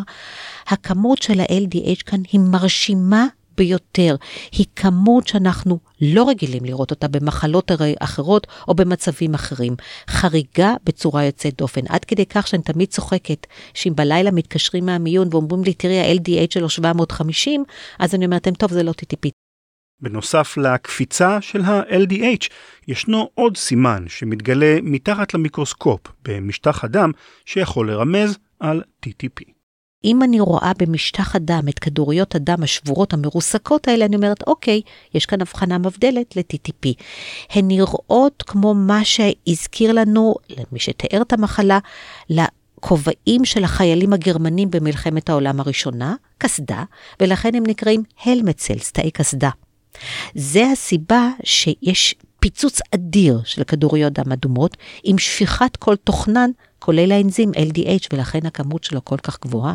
הכמות 0.66 1.22
של 1.22 1.40
ה-LDH 1.40 2.02
כאן 2.06 2.20
היא 2.32 2.40
מרשימה 2.40 3.26
ביותר. 3.56 4.16
היא 4.52 4.66
כמות 4.76 5.26
שאנחנו 5.26 5.78
לא 6.00 6.28
רגילים 6.28 6.64
לראות 6.64 6.90
אותה 6.90 7.08
במחלות 7.08 7.70
אחרות 7.98 8.46
או 8.68 8.74
במצבים 8.74 9.34
אחרים. 9.34 9.76
חריגה 10.08 10.74
בצורה 10.84 11.24
יוצאת 11.24 11.56
דופן, 11.58 11.80
עד 11.88 12.04
כדי 12.04 12.26
כך 12.26 12.46
שאני 12.46 12.62
תמיד 12.62 12.88
צוחקת, 12.88 13.46
שאם 13.74 13.92
בלילה 13.96 14.30
מתקשרים 14.30 14.86
מהמיון 14.86 15.28
ואומרים 15.30 15.64
לי, 15.64 15.74
תראי, 15.74 16.00
ה-LDH 16.00 16.54
שלו 16.54 16.68
750, 16.68 17.64
אז 17.98 18.14
אני 18.14 18.24
אומרת, 18.24 18.48
טוב, 18.58 18.72
זה 18.72 18.82
לא 18.82 18.92
TTP. 18.92 19.49
בנוסף 20.02 20.56
לקפיצה 20.56 21.40
של 21.40 21.60
ה-LDH, 21.64 22.48
ישנו 22.88 23.30
עוד 23.34 23.56
סימן 23.56 24.04
שמתגלה 24.08 24.78
מתחת 24.82 25.34
למיקרוסקופ 25.34 26.00
במשטח 26.24 26.84
הדם 26.84 27.10
שיכול 27.44 27.90
לרמז 27.90 28.38
על 28.60 28.82
TTP. 29.06 29.60
אם 30.04 30.22
אני 30.22 30.40
רואה 30.40 30.72
במשטח 30.78 31.36
הדם 31.36 31.62
את 31.68 31.78
כדוריות 31.78 32.34
הדם 32.34 32.62
השבורות 32.62 33.12
המרוסקות 33.12 33.88
האלה, 33.88 34.04
אני 34.04 34.16
אומרת, 34.16 34.42
אוקיי, 34.46 34.80
יש 35.14 35.26
כאן 35.26 35.40
הבחנה 35.40 35.78
מבדלת 35.78 36.36
ל-TTP. 36.36 36.88
הן 37.50 37.68
נראות 37.68 38.42
כמו 38.46 38.74
מה 38.74 39.04
שהזכיר 39.04 39.92
לנו, 39.92 40.34
למי 40.50 40.78
שתיאר 40.78 41.22
את 41.22 41.32
המחלה, 41.32 41.78
לכובעים 42.30 43.44
של 43.44 43.64
החיילים 43.64 44.12
הגרמנים 44.12 44.70
במלחמת 44.70 45.28
העולם 45.28 45.60
הראשונה, 45.60 46.14
קסדה, 46.38 46.84
ולכן 47.20 47.54
הם 47.54 47.62
נקראים 47.66 48.02
הלמצלס, 48.24 48.92
תאי 48.92 49.10
קסדה. 49.10 49.50
זה 50.34 50.66
הסיבה 50.72 51.28
שיש 51.44 52.14
פיצוץ 52.40 52.80
אדיר 52.94 53.40
של 53.44 53.64
כדוריות 53.64 54.12
דם 54.12 54.32
אדומות, 54.32 54.76
עם 55.04 55.18
שפיכת 55.18 55.76
כל 55.76 55.96
תוכנן 55.96 56.50
כולל 56.78 57.12
האנזים 57.12 57.50
LDH, 57.50 58.06
ולכן 58.12 58.46
הכמות 58.46 58.84
שלו 58.84 59.04
כל 59.04 59.16
כך 59.16 59.40
גבוהה. 59.40 59.74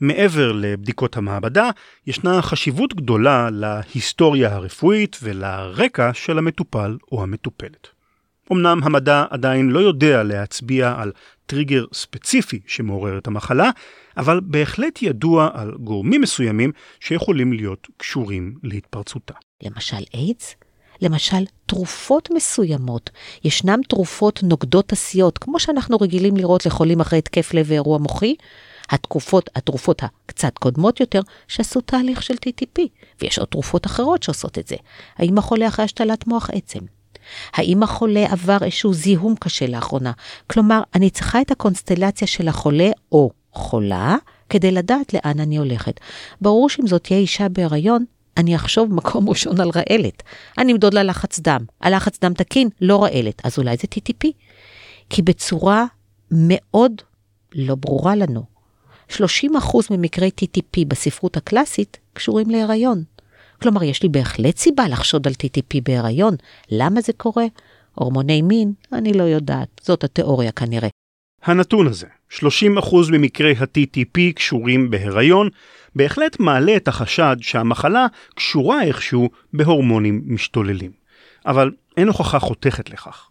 מעבר 0.00 0.52
לבדיקות 0.52 1.16
המעבדה, 1.16 1.70
ישנה 2.06 2.42
חשיבות 2.42 2.94
גדולה 2.94 3.48
להיסטוריה 3.52 4.54
הרפואית 4.54 5.16
ולרקע 5.22 6.10
של 6.14 6.38
המטופל 6.38 6.96
או 7.12 7.22
המטופלת. 7.22 7.88
אמנם 8.52 8.80
המדע 8.82 9.24
עדיין 9.30 9.70
לא 9.70 9.78
יודע 9.78 10.22
להצביע 10.22 10.94
על 10.98 11.12
טריגר 11.46 11.84
ספציפי 11.92 12.60
שמעורר 12.66 13.18
את 13.18 13.26
המחלה, 13.26 13.70
אבל 14.16 14.40
בהחלט 14.42 15.02
ידוע 15.02 15.50
על 15.54 15.72
גורמים 15.80 16.20
מסוימים 16.20 16.72
שיכולים 17.00 17.52
להיות 17.52 17.88
קשורים 17.96 18.54
להתפרצותה. 18.62 19.34
למשל 19.62 20.04
איידס? 20.14 20.54
למשל, 21.00 21.44
תרופות 21.66 22.28
מסוימות. 22.34 23.10
ישנם 23.44 23.80
תרופות 23.88 24.42
נוגדות 24.42 24.92
עשיות, 24.92 25.38
כמו 25.38 25.60
שאנחנו 25.60 25.96
רגילים 26.00 26.36
לראות 26.36 26.66
לחולים 26.66 27.00
אחרי 27.00 27.18
התקף 27.18 27.54
לב 27.54 27.66
ואירוע 27.68 27.98
מוחי. 27.98 28.34
התקופות, 28.90 29.50
התרופות 29.54 30.02
הקצת 30.02 30.58
קודמות 30.58 31.00
יותר, 31.00 31.20
שעשו 31.48 31.80
תהליך 31.80 32.22
של 32.22 32.34
TTP, 32.34 32.82
ויש 33.20 33.38
עוד 33.38 33.48
תרופות 33.48 33.86
אחרות 33.86 34.22
שעושות 34.22 34.58
את 34.58 34.68
זה. 34.68 34.76
האם 35.16 35.38
החולה 35.38 35.68
אחרי 35.68 35.84
השתלת 35.84 36.26
מוח 36.26 36.50
עצם? 36.52 36.80
האם 37.52 37.82
החולה 37.82 38.26
עבר 38.32 38.58
איזשהו 38.62 38.94
זיהום 38.94 39.34
קשה 39.40 39.66
לאחרונה? 39.66 40.12
כלומר, 40.46 40.80
אני 40.94 41.10
צריכה 41.10 41.40
את 41.40 41.50
הקונסטלציה 41.50 42.26
של 42.26 42.48
החולה 42.48 42.90
או 43.12 43.30
חולה, 43.52 44.16
כדי 44.48 44.70
לדעת 44.70 45.14
לאן 45.14 45.40
אני 45.40 45.56
הולכת. 45.56 46.00
ברור 46.40 46.68
שאם 46.68 46.86
זאת 46.86 47.04
תהיה 47.04 47.20
אישה 47.20 47.48
בהיריון, 47.48 48.04
אני 48.36 48.56
אחשוב 48.56 48.94
מקום 48.94 49.28
ראשון 49.28 49.60
על 49.60 49.70
רעלת. 49.74 50.22
אני 50.58 50.72
אמדוד 50.72 50.94
לה 50.94 51.02
לחץ 51.02 51.40
דם. 51.40 51.64
הלחץ 51.80 52.18
דם 52.20 52.34
תקין, 52.34 52.68
לא 52.80 53.02
רעלת. 53.02 53.40
אז 53.44 53.58
אולי 53.58 53.76
זה 53.76 53.88
TTP. 53.94 54.28
כי 55.10 55.22
בצורה 55.22 55.84
מאוד 56.30 56.92
לא 57.54 57.74
ברורה 57.74 58.16
לנו, 58.16 58.44
30% 59.12 59.16
ממקרי 59.90 60.30
TTP 60.40 60.84
בספרות 60.88 61.36
הקלאסית 61.36 61.98
קשורים 62.12 62.50
להיריון. 62.50 63.04
כלומר, 63.62 63.82
יש 63.82 64.02
לי 64.02 64.08
בהחלט 64.08 64.56
סיבה 64.56 64.88
לחשוד 64.88 65.26
על 65.26 65.32
TTP 65.32 65.80
בהיריון. 65.84 66.34
למה 66.70 67.00
זה 67.00 67.12
קורה? 67.12 67.44
הורמוני 67.94 68.42
מין? 68.42 68.72
אני 68.92 69.12
לא 69.12 69.22
יודעת. 69.22 69.80
זאת 69.82 70.04
התיאוריה 70.04 70.52
כנראה. 70.52 70.88
הנתון 71.42 71.86
הזה, 71.86 72.06
30% 72.30 72.42
ממקרי 73.12 73.54
ה-TTP 73.58 74.32
קשורים 74.34 74.90
בהיריון, 74.90 75.48
בהחלט 75.96 76.40
מעלה 76.40 76.76
את 76.76 76.88
החשד 76.88 77.36
שהמחלה 77.40 78.06
קשורה 78.34 78.82
איכשהו 78.82 79.30
בהורמונים 79.52 80.22
משתוללים. 80.26 80.90
אבל 81.46 81.70
אין 81.96 82.08
הוכחה 82.08 82.38
חותכת 82.38 82.90
לכך. 82.90 83.28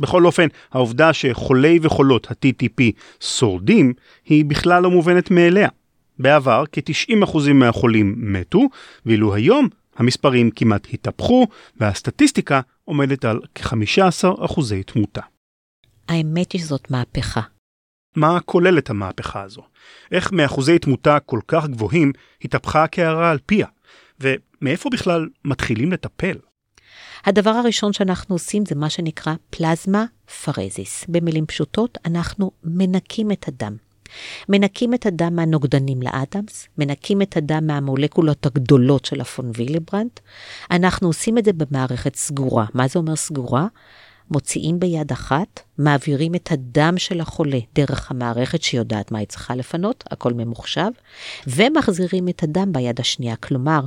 בכל 0.00 0.26
אופן, 0.26 0.46
העובדה 0.72 1.12
שחולי 1.12 1.78
וחולות 1.82 2.30
ה-TTP 2.30 2.82
שורדים 3.20 3.92
היא 4.24 4.44
בכלל 4.44 4.82
לא 4.82 4.90
מובנת 4.90 5.30
מאליה. 5.30 5.68
בעבר 6.18 6.64
כ-90% 6.72 7.52
מהחולים 7.54 8.14
מתו, 8.18 8.60
ואילו 9.06 9.34
היום 9.34 9.68
המספרים 9.96 10.50
כמעט 10.50 10.86
התהפכו, 10.92 11.46
והסטטיסטיקה 11.76 12.60
עומדת 12.84 13.24
על 13.24 13.40
כ-15% 13.54 14.62
תמותה. 14.86 15.20
האמת 16.08 16.52
היא 16.52 16.60
שזאת 16.60 16.90
מהפכה. 16.90 17.40
מה 18.16 18.40
כוללת 18.40 18.90
המהפכה 18.90 19.42
הזו? 19.42 19.62
איך 20.12 20.32
מאחוזי 20.32 20.78
תמותה 20.78 21.20
כל 21.20 21.40
כך 21.48 21.66
גבוהים 21.66 22.12
התהפכה 22.44 22.84
הקערה 22.84 23.30
על 23.30 23.38
פיה? 23.46 23.66
ומאיפה 24.20 24.90
בכלל 24.90 25.28
מתחילים 25.44 25.92
לטפל? 25.92 26.36
הדבר 27.24 27.50
הראשון 27.50 27.92
שאנחנו 27.92 28.34
עושים 28.34 28.66
זה 28.66 28.74
מה 28.74 28.90
שנקרא 28.90 29.34
פלזמה 29.50 30.04
פרזיס. 30.44 31.04
במילים 31.08 31.46
פשוטות, 31.46 31.98
אנחנו 32.04 32.50
מנקים 32.64 33.32
את 33.32 33.48
הדם. 33.48 33.76
מנקים 34.48 34.94
את 34.94 35.06
הדם 35.06 35.36
מהנוגדנים 35.36 36.02
לאדמס, 36.02 36.68
מנקים 36.78 37.22
את 37.22 37.36
הדם 37.36 37.66
מהמולקולות 37.66 38.46
הגדולות 38.46 39.04
של 39.04 39.20
הפון 39.20 39.50
וילברנט. 39.56 40.20
אנחנו 40.70 41.06
עושים 41.08 41.38
את 41.38 41.44
זה 41.44 41.52
במערכת 41.52 42.16
סגורה. 42.16 42.66
מה 42.74 42.88
זה 42.88 42.98
אומר 42.98 43.16
סגורה? 43.16 43.66
מוציאים 44.30 44.80
ביד 44.80 45.12
אחת, 45.12 45.60
מעבירים 45.78 46.34
את 46.34 46.52
הדם 46.52 46.94
של 46.98 47.20
החולה 47.20 47.58
דרך 47.74 48.10
המערכת 48.10 48.62
שיודעת 48.62 49.12
מה 49.12 49.18
היא 49.18 49.26
צריכה 49.26 49.54
לפנות, 49.54 50.04
הכל 50.10 50.32
ממוחשב, 50.32 50.90
ומחזירים 51.46 52.28
את 52.28 52.42
הדם 52.42 52.72
ביד 52.72 53.00
השנייה. 53.00 53.36
כלומר, 53.36 53.80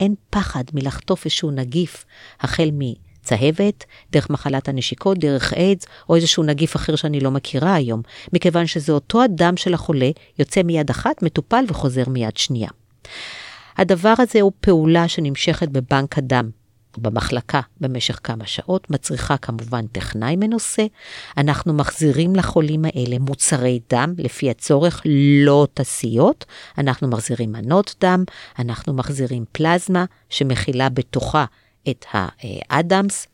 אין 0.00 0.14
פחד 0.30 0.64
מלחטוף 0.74 1.24
איזשהו 1.24 1.50
נגיף, 1.50 2.04
החל 2.40 2.70
מצהבת, 2.72 3.84
דרך 4.12 4.30
מחלת 4.30 4.68
הנשיקות, 4.68 5.18
דרך 5.18 5.52
איידס, 5.52 5.86
או 6.08 6.16
איזשהו 6.16 6.42
נגיף 6.42 6.76
אחר 6.76 6.96
שאני 6.96 7.20
לא 7.20 7.30
מכירה 7.30 7.74
היום, 7.74 8.02
מכיוון 8.32 8.66
שזה 8.66 8.92
אותו 8.92 9.22
הדם 9.22 9.56
של 9.56 9.74
החולה, 9.74 10.10
יוצא 10.38 10.62
מיד 10.62 10.90
אחת, 10.90 11.22
מטופל 11.22 11.64
וחוזר 11.68 12.08
מיד 12.08 12.36
שנייה. 12.36 12.68
הדבר 13.76 14.14
הזה 14.18 14.40
הוא 14.40 14.52
פעולה 14.60 15.08
שנמשכת 15.08 15.68
בבנק 15.68 16.18
הדם 16.18 16.50
במחלקה 17.02 17.60
במשך 17.80 18.20
כמה 18.22 18.46
שעות, 18.46 18.90
מצריכה 18.90 19.36
כמובן 19.36 19.86
טכנאי 19.86 20.36
מנוסה. 20.36 20.86
אנחנו 21.36 21.74
מחזירים 21.74 22.36
לחולים 22.36 22.84
האלה 22.84 23.18
מוצרי 23.18 23.80
דם 23.90 24.14
לפי 24.18 24.50
הצורך, 24.50 25.02
לא 25.44 25.66
תסיות. 25.74 26.44
אנחנו 26.78 27.08
מחזירים 27.08 27.52
מנות 27.52 27.94
דם, 28.00 28.24
אנחנו 28.58 28.94
מחזירים 28.94 29.44
פלזמה 29.52 30.04
שמכילה 30.28 30.88
בתוכה 30.88 31.44
את 31.88 32.04
האדמס. 32.10 33.26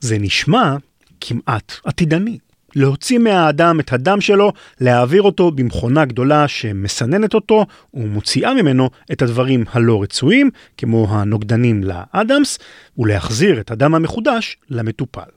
זה 0.00 0.18
נשמע 0.18 0.76
כמעט 1.20 1.72
עתידני. 1.84 2.38
להוציא 2.74 3.18
מהאדם 3.18 3.80
את 3.80 3.92
הדם 3.92 4.20
שלו, 4.20 4.52
להעביר 4.80 5.22
אותו 5.22 5.50
במכונה 5.50 6.04
גדולה 6.04 6.48
שמסננת 6.48 7.34
אותו 7.34 7.66
ומוציאה 7.94 8.54
ממנו 8.54 8.90
את 9.12 9.22
הדברים 9.22 9.64
הלא 9.72 10.02
רצויים, 10.02 10.50
כמו 10.76 11.06
הנוגדנים 11.10 11.82
לאדמס, 11.84 12.58
ולהחזיר 12.98 13.60
את 13.60 13.70
הדם 13.70 13.94
המחודש 13.94 14.56
למטופל. 14.70 15.30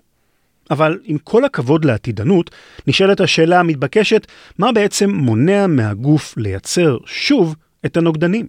אבל 0.72 1.00
עם 1.04 1.18
כל 1.18 1.46
הכבוד 1.46 1.86
לעתידנות, 1.86 2.50
נשאלת 2.88 3.22
השאלה 3.22 3.60
המתבקשת, 3.60 4.28
מה 4.60 4.72
בעצם 4.72 5.10
מונע 5.10 5.68
מהגוף 5.68 6.34
לייצר 6.38 6.98
שוב 7.06 7.56
את 7.86 7.98
הנוגדנים? 7.98 8.48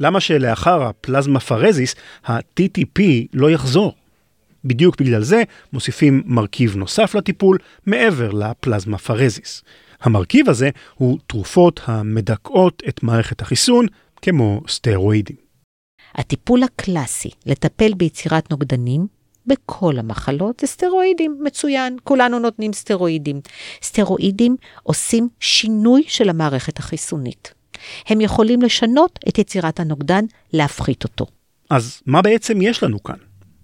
למה 0.00 0.20
שלאחר 0.20 0.82
הפלזמה 0.82 1.40
פרזיס, 1.40 1.94
ה-TTP 2.26 3.02
לא 3.34 3.50
יחזור? 3.50 3.94
בדיוק 4.64 5.00
בגלל 5.00 5.22
זה 5.22 5.42
מוסיפים 5.72 6.22
מרכיב 6.26 6.76
נוסף 6.76 7.14
לטיפול 7.14 7.58
מעבר 7.86 8.30
לפלזמה 8.30 8.98
פרזיס. 8.98 9.62
המרכיב 10.00 10.48
הזה 10.48 10.70
הוא 10.94 11.18
תרופות 11.26 11.80
המדכאות 11.84 12.82
את 12.88 13.02
מערכת 13.02 13.40
החיסון, 13.42 13.86
כמו 14.22 14.60
סטרואידים. 14.68 15.36
הטיפול 16.14 16.62
הקלאסי 16.62 17.30
לטפל 17.46 17.94
ביצירת 17.94 18.50
נוגדנים 18.50 19.06
בכל 19.46 19.98
המחלות 19.98 20.60
זה 20.60 20.66
סטרואידים, 20.66 21.38
מצוין, 21.42 21.96
כולנו 22.04 22.38
נותנים 22.38 22.72
סטרואידים. 22.72 23.40
סטרואידים 23.82 24.56
עושים 24.82 25.28
שינוי 25.40 26.02
של 26.08 26.28
המערכת 26.28 26.78
החיסונית. 26.78 27.54
הם 28.06 28.20
יכולים 28.20 28.62
לשנות 28.62 29.18
את 29.28 29.38
יצירת 29.38 29.80
הנוגדן, 29.80 30.24
להפחית 30.52 31.04
אותו. 31.04 31.26
אז 31.70 32.02
מה 32.06 32.22
בעצם 32.22 32.62
יש 32.62 32.82
לנו 32.82 33.02
כאן? 33.02 33.16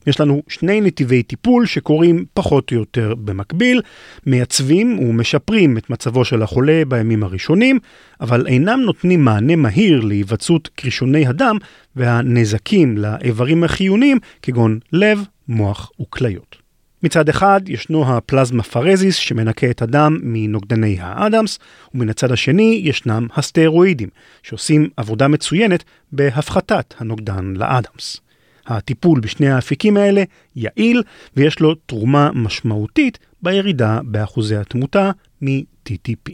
יש 0.09 0.21
לנו 0.21 0.43
שני 0.49 0.81
נתיבי 0.81 1.23
טיפול 1.23 1.67
שקורים 1.67 2.25
פחות 2.35 2.73
או 2.73 2.77
יותר 2.77 3.15
במקביל, 3.15 3.83
מייצבים 4.27 4.99
ומשפרים 4.99 5.79
את 5.79 5.91
מצבו 5.91 6.25
של 6.25 6.43
החולה 6.43 6.83
בימים 6.89 7.23
הראשונים, 7.23 7.79
אבל 8.21 8.47
אינם 8.47 8.81
נותנים 8.81 9.25
מענה 9.25 9.57
מהיר 9.57 10.01
להיווצרות 10.01 10.69
קרישוני 10.75 11.27
הדם 11.27 11.57
והנזקים 11.97 12.99
לאיברים 12.99 13.65
החיוניים 13.65 14.19
כגון 14.43 14.79
לב, 14.93 15.25
מוח 15.49 15.91
וכליות. 16.01 16.57
מצד 17.03 17.29
אחד 17.29 17.61
ישנו 17.67 18.17
הפלזמה 18.17 18.63
פרזיס 18.63 19.17
שמנקה 19.17 19.71
את 19.71 19.83
הדם 19.83 20.19
מנוגדני 20.23 20.97
האדמס, 21.01 21.59
ומן 21.95 22.09
הצד 22.09 22.33
השני 22.33 22.81
ישנם 22.85 23.27
הסטרואידים, 23.35 24.09
שעושים 24.43 24.89
עבודה 24.97 25.29
מצוינת 25.29 25.85
בהפחתת 26.13 26.95
הנוגדן 26.99 27.55
לאדמס. 27.57 28.28
הטיפול 28.69 29.21
בשני 29.21 29.51
האפיקים 29.51 29.97
האלה 29.97 30.23
יעיל 30.57 31.03
ויש 31.37 31.61
לו 31.61 31.75
תרומה 31.75 32.31
משמעותית 32.35 33.19
בירידה 33.43 34.01
באחוזי 34.05 34.57
התמותה 34.57 35.11
מ-TTP. 35.43 36.33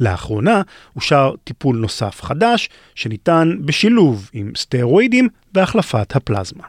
לאחרונה 0.00 0.62
אושר 0.96 1.32
טיפול 1.44 1.76
נוסף 1.76 2.20
חדש 2.22 2.68
שניתן 2.94 3.56
בשילוב 3.64 4.30
עם 4.32 4.52
סטרואידים 4.56 5.28
והחלפת 5.54 6.16
הפלזמה. 6.16 6.64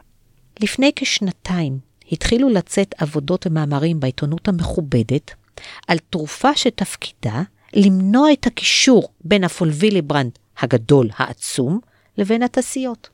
לפני 0.60 0.90
כשנתיים 0.96 1.78
התחילו 2.12 2.48
לצאת 2.48 2.94
עבודות 2.98 3.46
ומאמרים 3.46 4.00
בעיתונות 4.00 4.48
המכובדת 4.48 5.34
על 5.88 5.98
תרופה 6.10 6.56
שתפקידה 6.56 7.42
למנוע 7.74 8.32
את 8.32 8.46
הקישור 8.46 9.08
בין 9.24 9.44
הפון 9.44 9.75
וילברנד 9.75 10.30
הגדול, 10.58 11.08
העצום, 11.16 11.80
לבין 12.18 12.42
הטסיות. 12.42 13.08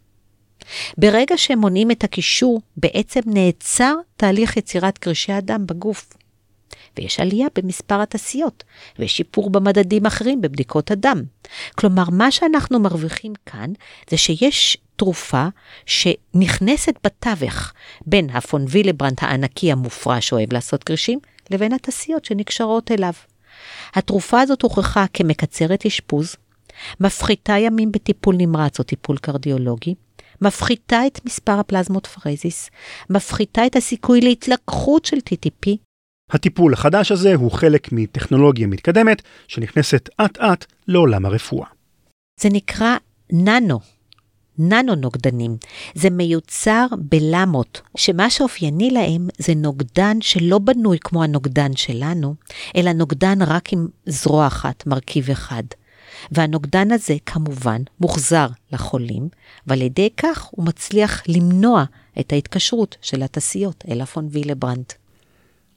ברגע 0.99 1.37
שהם 1.39 1.59
מונעים 1.59 1.91
את 1.91 2.05
הקישור, 2.05 2.61
בעצם 2.77 3.21
נעצר 3.27 3.95
תהליך 4.17 4.57
יצירת 4.57 4.99
קרישי 4.99 5.33
הדם 5.33 5.67
בגוף. 5.67 6.13
ויש 6.99 7.21
עלייה 7.21 7.47
במספר 7.55 8.01
הטסיות, 8.01 8.65
ויש 8.99 9.17
שיפור 9.17 9.51
במדדים 9.51 10.07
אחרים 10.07 10.41
בבדיקות 10.41 10.91
הדם. 10.91 11.23
כלומר, 11.75 12.05
מה 12.11 12.31
שאנחנו 12.31 12.81
מרוויחים 12.81 13.33
כאן 13.47 13.73
זה 14.11 14.17
שיש 14.17 14.79
תרופה 14.97 15.47
שנכנסת 15.87 16.95
בתווך 17.05 17.73
בין 18.07 18.31
הפון 18.31 18.65
וילברנט 18.69 19.23
הענקי 19.23 19.73
המופרע 19.73 20.21
שאוהב 20.21 20.53
לעשות 20.53 20.85
קרישים, 20.85 21.19
לבין 21.51 21.73
התעשיות 21.73 22.25
שנקשרות 22.25 22.91
אליו. 22.91 23.13
התרופה 23.95 24.41
הזאת 24.41 24.63
הוכחה 24.63 25.05
כמקצרת 25.13 25.87
אשפוז, 25.87 26.37
מפחיתה 27.01 27.53
ימים 27.53 27.93
בטיפול 27.93 28.35
נמרץ 28.39 28.79
או 28.79 28.85
טיפול 28.85 29.17
קרדיולוגי, 29.17 29.95
מפחיתה 30.43 31.07
את 31.07 31.21
מספר 31.25 31.53
הפלזמות 31.53 32.07
פרזיס, 32.07 32.71
מפחיתה 33.11 33.67
את 33.67 33.77
הסיכוי 33.77 34.21
להתלקחות 34.21 35.05
של 35.05 35.17
TTP. 35.17 35.77
הטיפול 36.31 36.75
החדש 36.75 37.13
הזה 37.13 37.35
הוא 37.35 37.51
חלק 37.51 37.93
מטכנולוגיה 37.93 38.67
מתקדמת 38.67 39.23
שנכנסת 39.49 40.09
אט-אט 40.21 40.65
לעולם 40.89 41.27
הרפואה. 41.27 41.67
זה 42.41 42.49
נקרא 42.53 42.97
ננו, 43.33 43.81
ננו 44.59 44.95
נוגדנים. 44.95 45.57
זה 45.95 46.11
מיוצר 46.11 46.87
בלמות, 46.99 47.81
שמה 47.97 48.31
שאופייני 48.31 48.91
להם 48.91 49.29
זה 49.39 49.55
נוגדן 49.55 50.21
שלא 50.21 50.59
בנוי 50.59 50.99
כמו 51.01 51.23
הנוגדן 51.23 51.77
שלנו, 51.77 52.35
אלא 52.77 52.93
נוגדן 52.93 53.43
רק 53.43 53.73
עם 53.73 53.89
זרוע 54.07 54.47
אחת, 54.47 54.87
מרכיב 54.87 55.31
אחד. 55.31 55.63
והנוגדן 56.31 56.93
הזה 56.93 57.17
כמובן 57.27 57.83
מוחזר 58.01 58.47
לחולים, 58.73 59.29
ועל 59.67 59.83
ידי 59.83 60.09
כך 60.17 60.49
הוא 60.51 60.65
מצליח 60.67 61.23
למנוע 61.29 61.85
את 62.21 62.33
ההתקשרות 62.33 62.97
של 63.03 63.23
הטסיות 63.23 63.85
אל 63.91 64.01
הפון 64.01 64.29
וילברנד. 64.31 64.85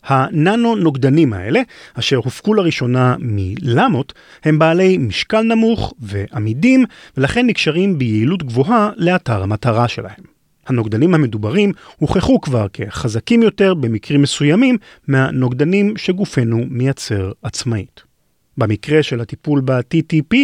הננו 0.03 0.75
נוגדנים 0.75 1.34
האלה, 1.34 1.62
אשר 1.93 2.15
הופקו 2.15 2.53
לראשונה 2.53 3.15
מלמות, 3.19 4.13
הם 4.43 4.60
בעלי 4.60 4.97
משקל 4.97 5.41
נמוך 5.41 5.93
ועמידים, 5.99 6.86
ולכן 7.17 7.47
נקשרים 7.47 7.97
ביעילות 7.97 8.43
גבוהה 8.43 8.89
לאתר 8.97 9.43
המטרה 9.43 9.88
שלהם. 9.88 10.36
הנוגדנים 10.67 11.13
המדוברים 11.13 11.71
הוכחו 11.97 12.41
כבר 12.41 12.67
כחזקים 12.73 13.43
יותר 13.43 13.73
במקרים 13.73 14.21
מסוימים 14.21 14.77
מהנוגדנים 15.08 15.97
שגופנו 15.97 16.65
מייצר 16.69 17.31
עצמאית. 17.43 18.14
במקרה 18.58 19.04
של 19.04 19.22
הטיפול 19.22 19.62
ב-TTP, 19.65 20.36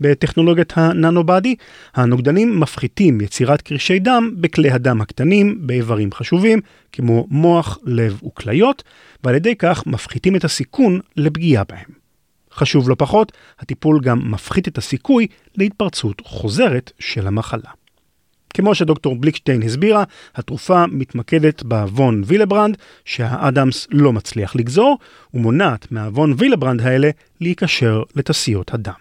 בטכנולוגיית 0.00 0.72
הננו-בדי, 0.76 1.54
הנוגדנים 1.94 2.60
מפחיתים 2.60 3.20
יצירת 3.20 3.62
קרישי 3.62 3.98
דם 3.98 4.34
בכלי 4.36 4.70
הדם 4.70 5.00
הקטנים 5.00 5.66
באיברים 5.66 6.12
חשובים, 6.12 6.60
כמו 6.92 7.26
מוח, 7.30 7.78
לב 7.84 8.20
וכליות, 8.26 8.82
ועל 9.24 9.34
ידי 9.34 9.54
כך 9.56 9.86
מפחיתים 9.86 10.36
את 10.36 10.44
הסיכון 10.44 11.00
לפגיעה 11.16 11.64
בהם. 11.68 12.00
חשוב 12.52 12.88
לא 12.88 12.96
פחות, 12.98 13.32
הטיפול 13.58 14.00
גם 14.00 14.30
מפחית 14.30 14.68
את 14.68 14.78
הסיכוי 14.78 15.26
להתפרצות 15.56 16.22
חוזרת 16.24 16.92
של 16.98 17.26
המחלה. 17.26 17.70
כמו 18.54 18.74
שדוקטור 18.74 19.16
בליקשטיין 19.16 19.62
הסבירה, 19.62 20.04
התרופה 20.34 20.86
מתמקדת 20.86 21.62
בוון 21.62 22.22
וילברנד, 22.26 22.76
שה 23.04 23.31
ADAMTS 23.31 23.86
לא 23.90 24.12
מצליח 24.12 24.56
לגזור, 24.56 24.98
ומונעת 25.34 25.92
מהוון 25.92 26.34
וילברנד 26.38 26.80
האלה 26.80 27.10
להיקשר 27.40 28.02
לטסיות 28.16 28.74
הדם. 28.74 28.92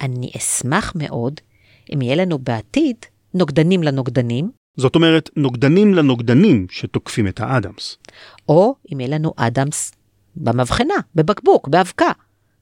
אני 0.00 0.30
אשמח 0.36 0.92
מאוד 0.96 1.40
אם 1.94 2.02
יהיה 2.02 2.14
לנו 2.16 2.38
בעתיד 2.38 2.96
נוגדנים 3.34 3.82
לנוגדנים. 3.82 4.50
זאת 4.76 4.94
אומרת, 4.94 5.30
נוגדנים 5.36 5.94
לנוגדנים 5.94 6.66
שתוקפים 6.70 7.28
את 7.28 7.40
האדמס. 7.40 7.98
או 8.48 8.74
אם 8.92 9.00
יהיה 9.00 9.18
לנו 9.18 9.32
אדמס 9.36 9.92
במבחנה, 10.36 10.94
בבקבוק, 11.14 11.68
באבקה. 11.68 12.12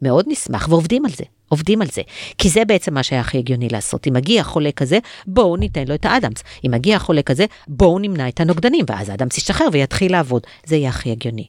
מאוד 0.03 0.25
נשמח 0.29 0.69
ועובדים 0.69 1.05
על 1.05 1.11
זה. 1.11 1.25
עובדים 1.49 1.83
על 1.83 1.88
זה. 1.93 2.03
כי 2.38 2.49
זה 2.49 2.65
בעצם 2.65 2.95
מה 2.95 3.03
שהיה 3.03 3.21
הכי 3.21 3.38
הגיוני 3.38 3.69
לעשות. 3.69 4.07
אם 4.07 4.12
מגיע 4.12 4.43
חולה 4.43 4.73
כזה, 4.73 4.99
בואו 5.27 5.57
ניתן 5.57 5.85
לו 5.88 5.95
את 5.95 6.05
האדמס. 6.05 6.43
אם 6.67 6.71
מגיע 6.71 6.99
חולה 6.99 7.23
כזה, 7.23 7.47
בואו 7.69 7.99
נמנע 7.99 8.29
את 8.29 8.41
הנוגדנים, 8.41 8.85
ואז 8.88 9.09
האדמס 9.09 9.38
ישתחרר 9.38 9.67
ויתחיל 9.73 10.12
לעבוד. 10.12 10.43
זה 10.67 10.77
יהיה 10.77 10.88
הכי 10.88 11.11
הגיוני. 11.11 11.47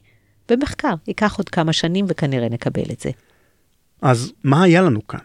במחקר, 0.48 0.94
ייקח 1.08 1.36
עוד 1.38 1.48
כמה 1.48 1.72
שנים 1.72 2.04
וכנראה 2.08 2.48
נקבל 2.48 2.84
את 2.92 3.00
זה. 3.00 3.10
אז 4.02 4.32
מה 4.44 4.62
היה 4.62 4.82
לנו 4.82 5.06
כאן? 5.06 5.18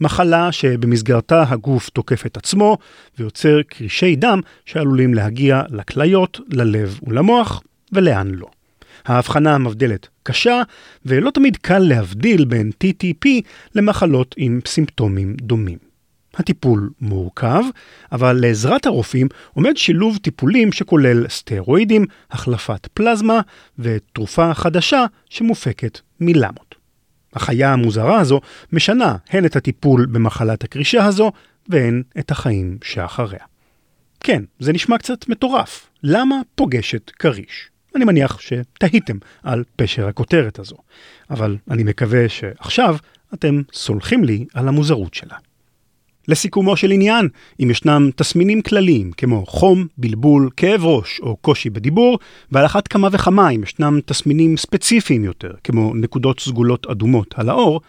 מחלה 0.00 0.52
שבמסגרתה 0.52 1.44
הגוף 1.48 1.88
תוקף 1.88 2.26
את 2.26 2.36
עצמו 2.36 2.78
ויוצר 3.18 3.62
קרישי 3.62 4.16
דם 4.16 4.40
שעלולים 4.66 5.14
להגיע 5.14 5.62
לכליות, 5.70 6.40
ללב 6.48 7.00
ולמוח, 7.02 7.62
ולאן 7.92 8.30
לא. 8.34 8.46
ההבחנה 9.04 9.54
המבדלת 9.54 10.08
קשה, 10.28 10.62
ולא 11.06 11.30
תמיד 11.30 11.56
קל 11.56 11.78
להבדיל 11.78 12.44
בין 12.44 12.70
TTP 12.84 13.28
למחלות 13.74 14.34
עם 14.38 14.60
סימפטומים 14.66 15.36
דומים. 15.40 15.78
הטיפול 16.34 16.90
מורכב, 17.00 17.62
אבל 18.12 18.38
לעזרת 18.40 18.86
הרופאים 18.86 19.28
עומד 19.54 19.76
שילוב 19.76 20.16
טיפולים 20.16 20.72
שכולל 20.72 21.28
סטרואידים, 21.28 22.04
החלפת 22.30 22.88
פלזמה 22.94 23.40
ותרופה 23.78 24.54
חדשה 24.54 25.04
שמופקת 25.30 25.98
מלמות. 26.20 26.74
החיה 27.32 27.72
המוזרה 27.72 28.20
הזו 28.20 28.40
משנה 28.72 29.16
הן 29.30 29.44
את 29.44 29.56
הטיפול 29.56 30.06
במחלת 30.06 30.64
הקרישה 30.64 31.04
הזו 31.04 31.32
והן 31.68 32.02
את 32.18 32.30
החיים 32.30 32.78
שאחריה. 32.84 33.44
כן, 34.20 34.42
זה 34.58 34.72
נשמע 34.72 34.98
קצת 34.98 35.28
מטורף. 35.28 35.90
למה 36.02 36.36
פוגשת 36.54 37.10
כריש? 37.10 37.70
אני 37.98 38.04
מניח 38.04 38.40
שתהיתם 38.40 39.16
על 39.42 39.64
פשר 39.76 40.08
הכותרת 40.08 40.58
הזו, 40.58 40.76
אבל 41.30 41.56
אני 41.70 41.82
מקווה 41.84 42.28
שעכשיו 42.28 42.96
אתם 43.34 43.62
סולחים 43.72 44.24
לי 44.24 44.44
על 44.54 44.68
המוזרות 44.68 45.14
שלה. 45.14 45.36
לסיכומו 46.28 46.76
של 46.76 46.90
עניין, 46.90 47.28
אם 47.62 47.70
ישנם 47.70 48.10
תסמינים 48.16 48.62
כלליים 48.62 49.12
כמו 49.12 49.46
חום, 49.46 49.86
בלבול, 49.98 50.50
כאב 50.56 50.84
ראש 50.84 51.20
או 51.20 51.36
קושי 51.36 51.70
בדיבור, 51.70 52.18
ועל 52.52 52.66
אחת 52.66 52.88
כמה 52.88 53.08
וכמה 53.12 53.50
אם 53.50 53.62
ישנם 53.62 54.00
תסמינים 54.06 54.56
ספציפיים 54.56 55.24
יותר, 55.24 55.52
כמו 55.64 55.92
נקודות 55.94 56.40
סגולות 56.40 56.86
אדומות 56.86 57.34
על 57.38 57.48
האור, 57.48 57.80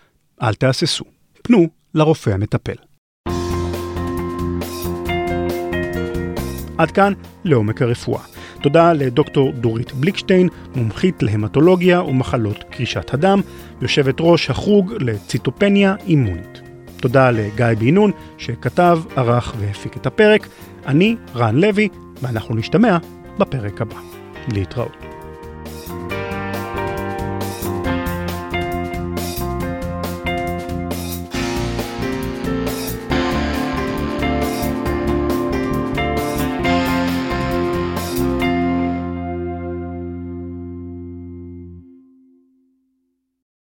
אל 0.41 0.53
תהססו. 0.53 1.05
פנו 1.43 1.67
לרופא 1.93 2.29
המטפל. 2.29 2.75
עד 6.77 6.91
כאן 6.91 7.13
לעומק 7.45 7.81
הרפואה. 7.81 8.38
תודה 8.61 8.93
לדוקטור 8.93 9.51
דורית 9.51 9.93
בליקשטיין, 9.93 10.49
מומחית 10.75 11.23
להמטולוגיה 11.23 12.01
ומחלות 12.01 12.63
קרישת 12.69 13.13
הדם, 13.13 13.41
יושבת 13.81 14.15
ראש 14.19 14.49
החוג 14.49 14.93
לציטופניה 14.99 15.95
אימונית. 16.07 16.61
תודה 16.97 17.31
לגיא 17.31 17.65
בן 17.79 17.93
נון 17.93 18.11
שכתב, 18.37 18.99
ערך 19.15 19.55
והפיק 19.59 19.97
את 19.97 20.05
הפרק. 20.05 20.47
אני 20.87 21.15
רן 21.35 21.55
לוי, 21.55 21.89
ואנחנו 22.21 22.55
נשתמע 22.55 22.97
בפרק 23.37 23.81
הבא. 23.81 23.95
להתראות. 24.53 25.18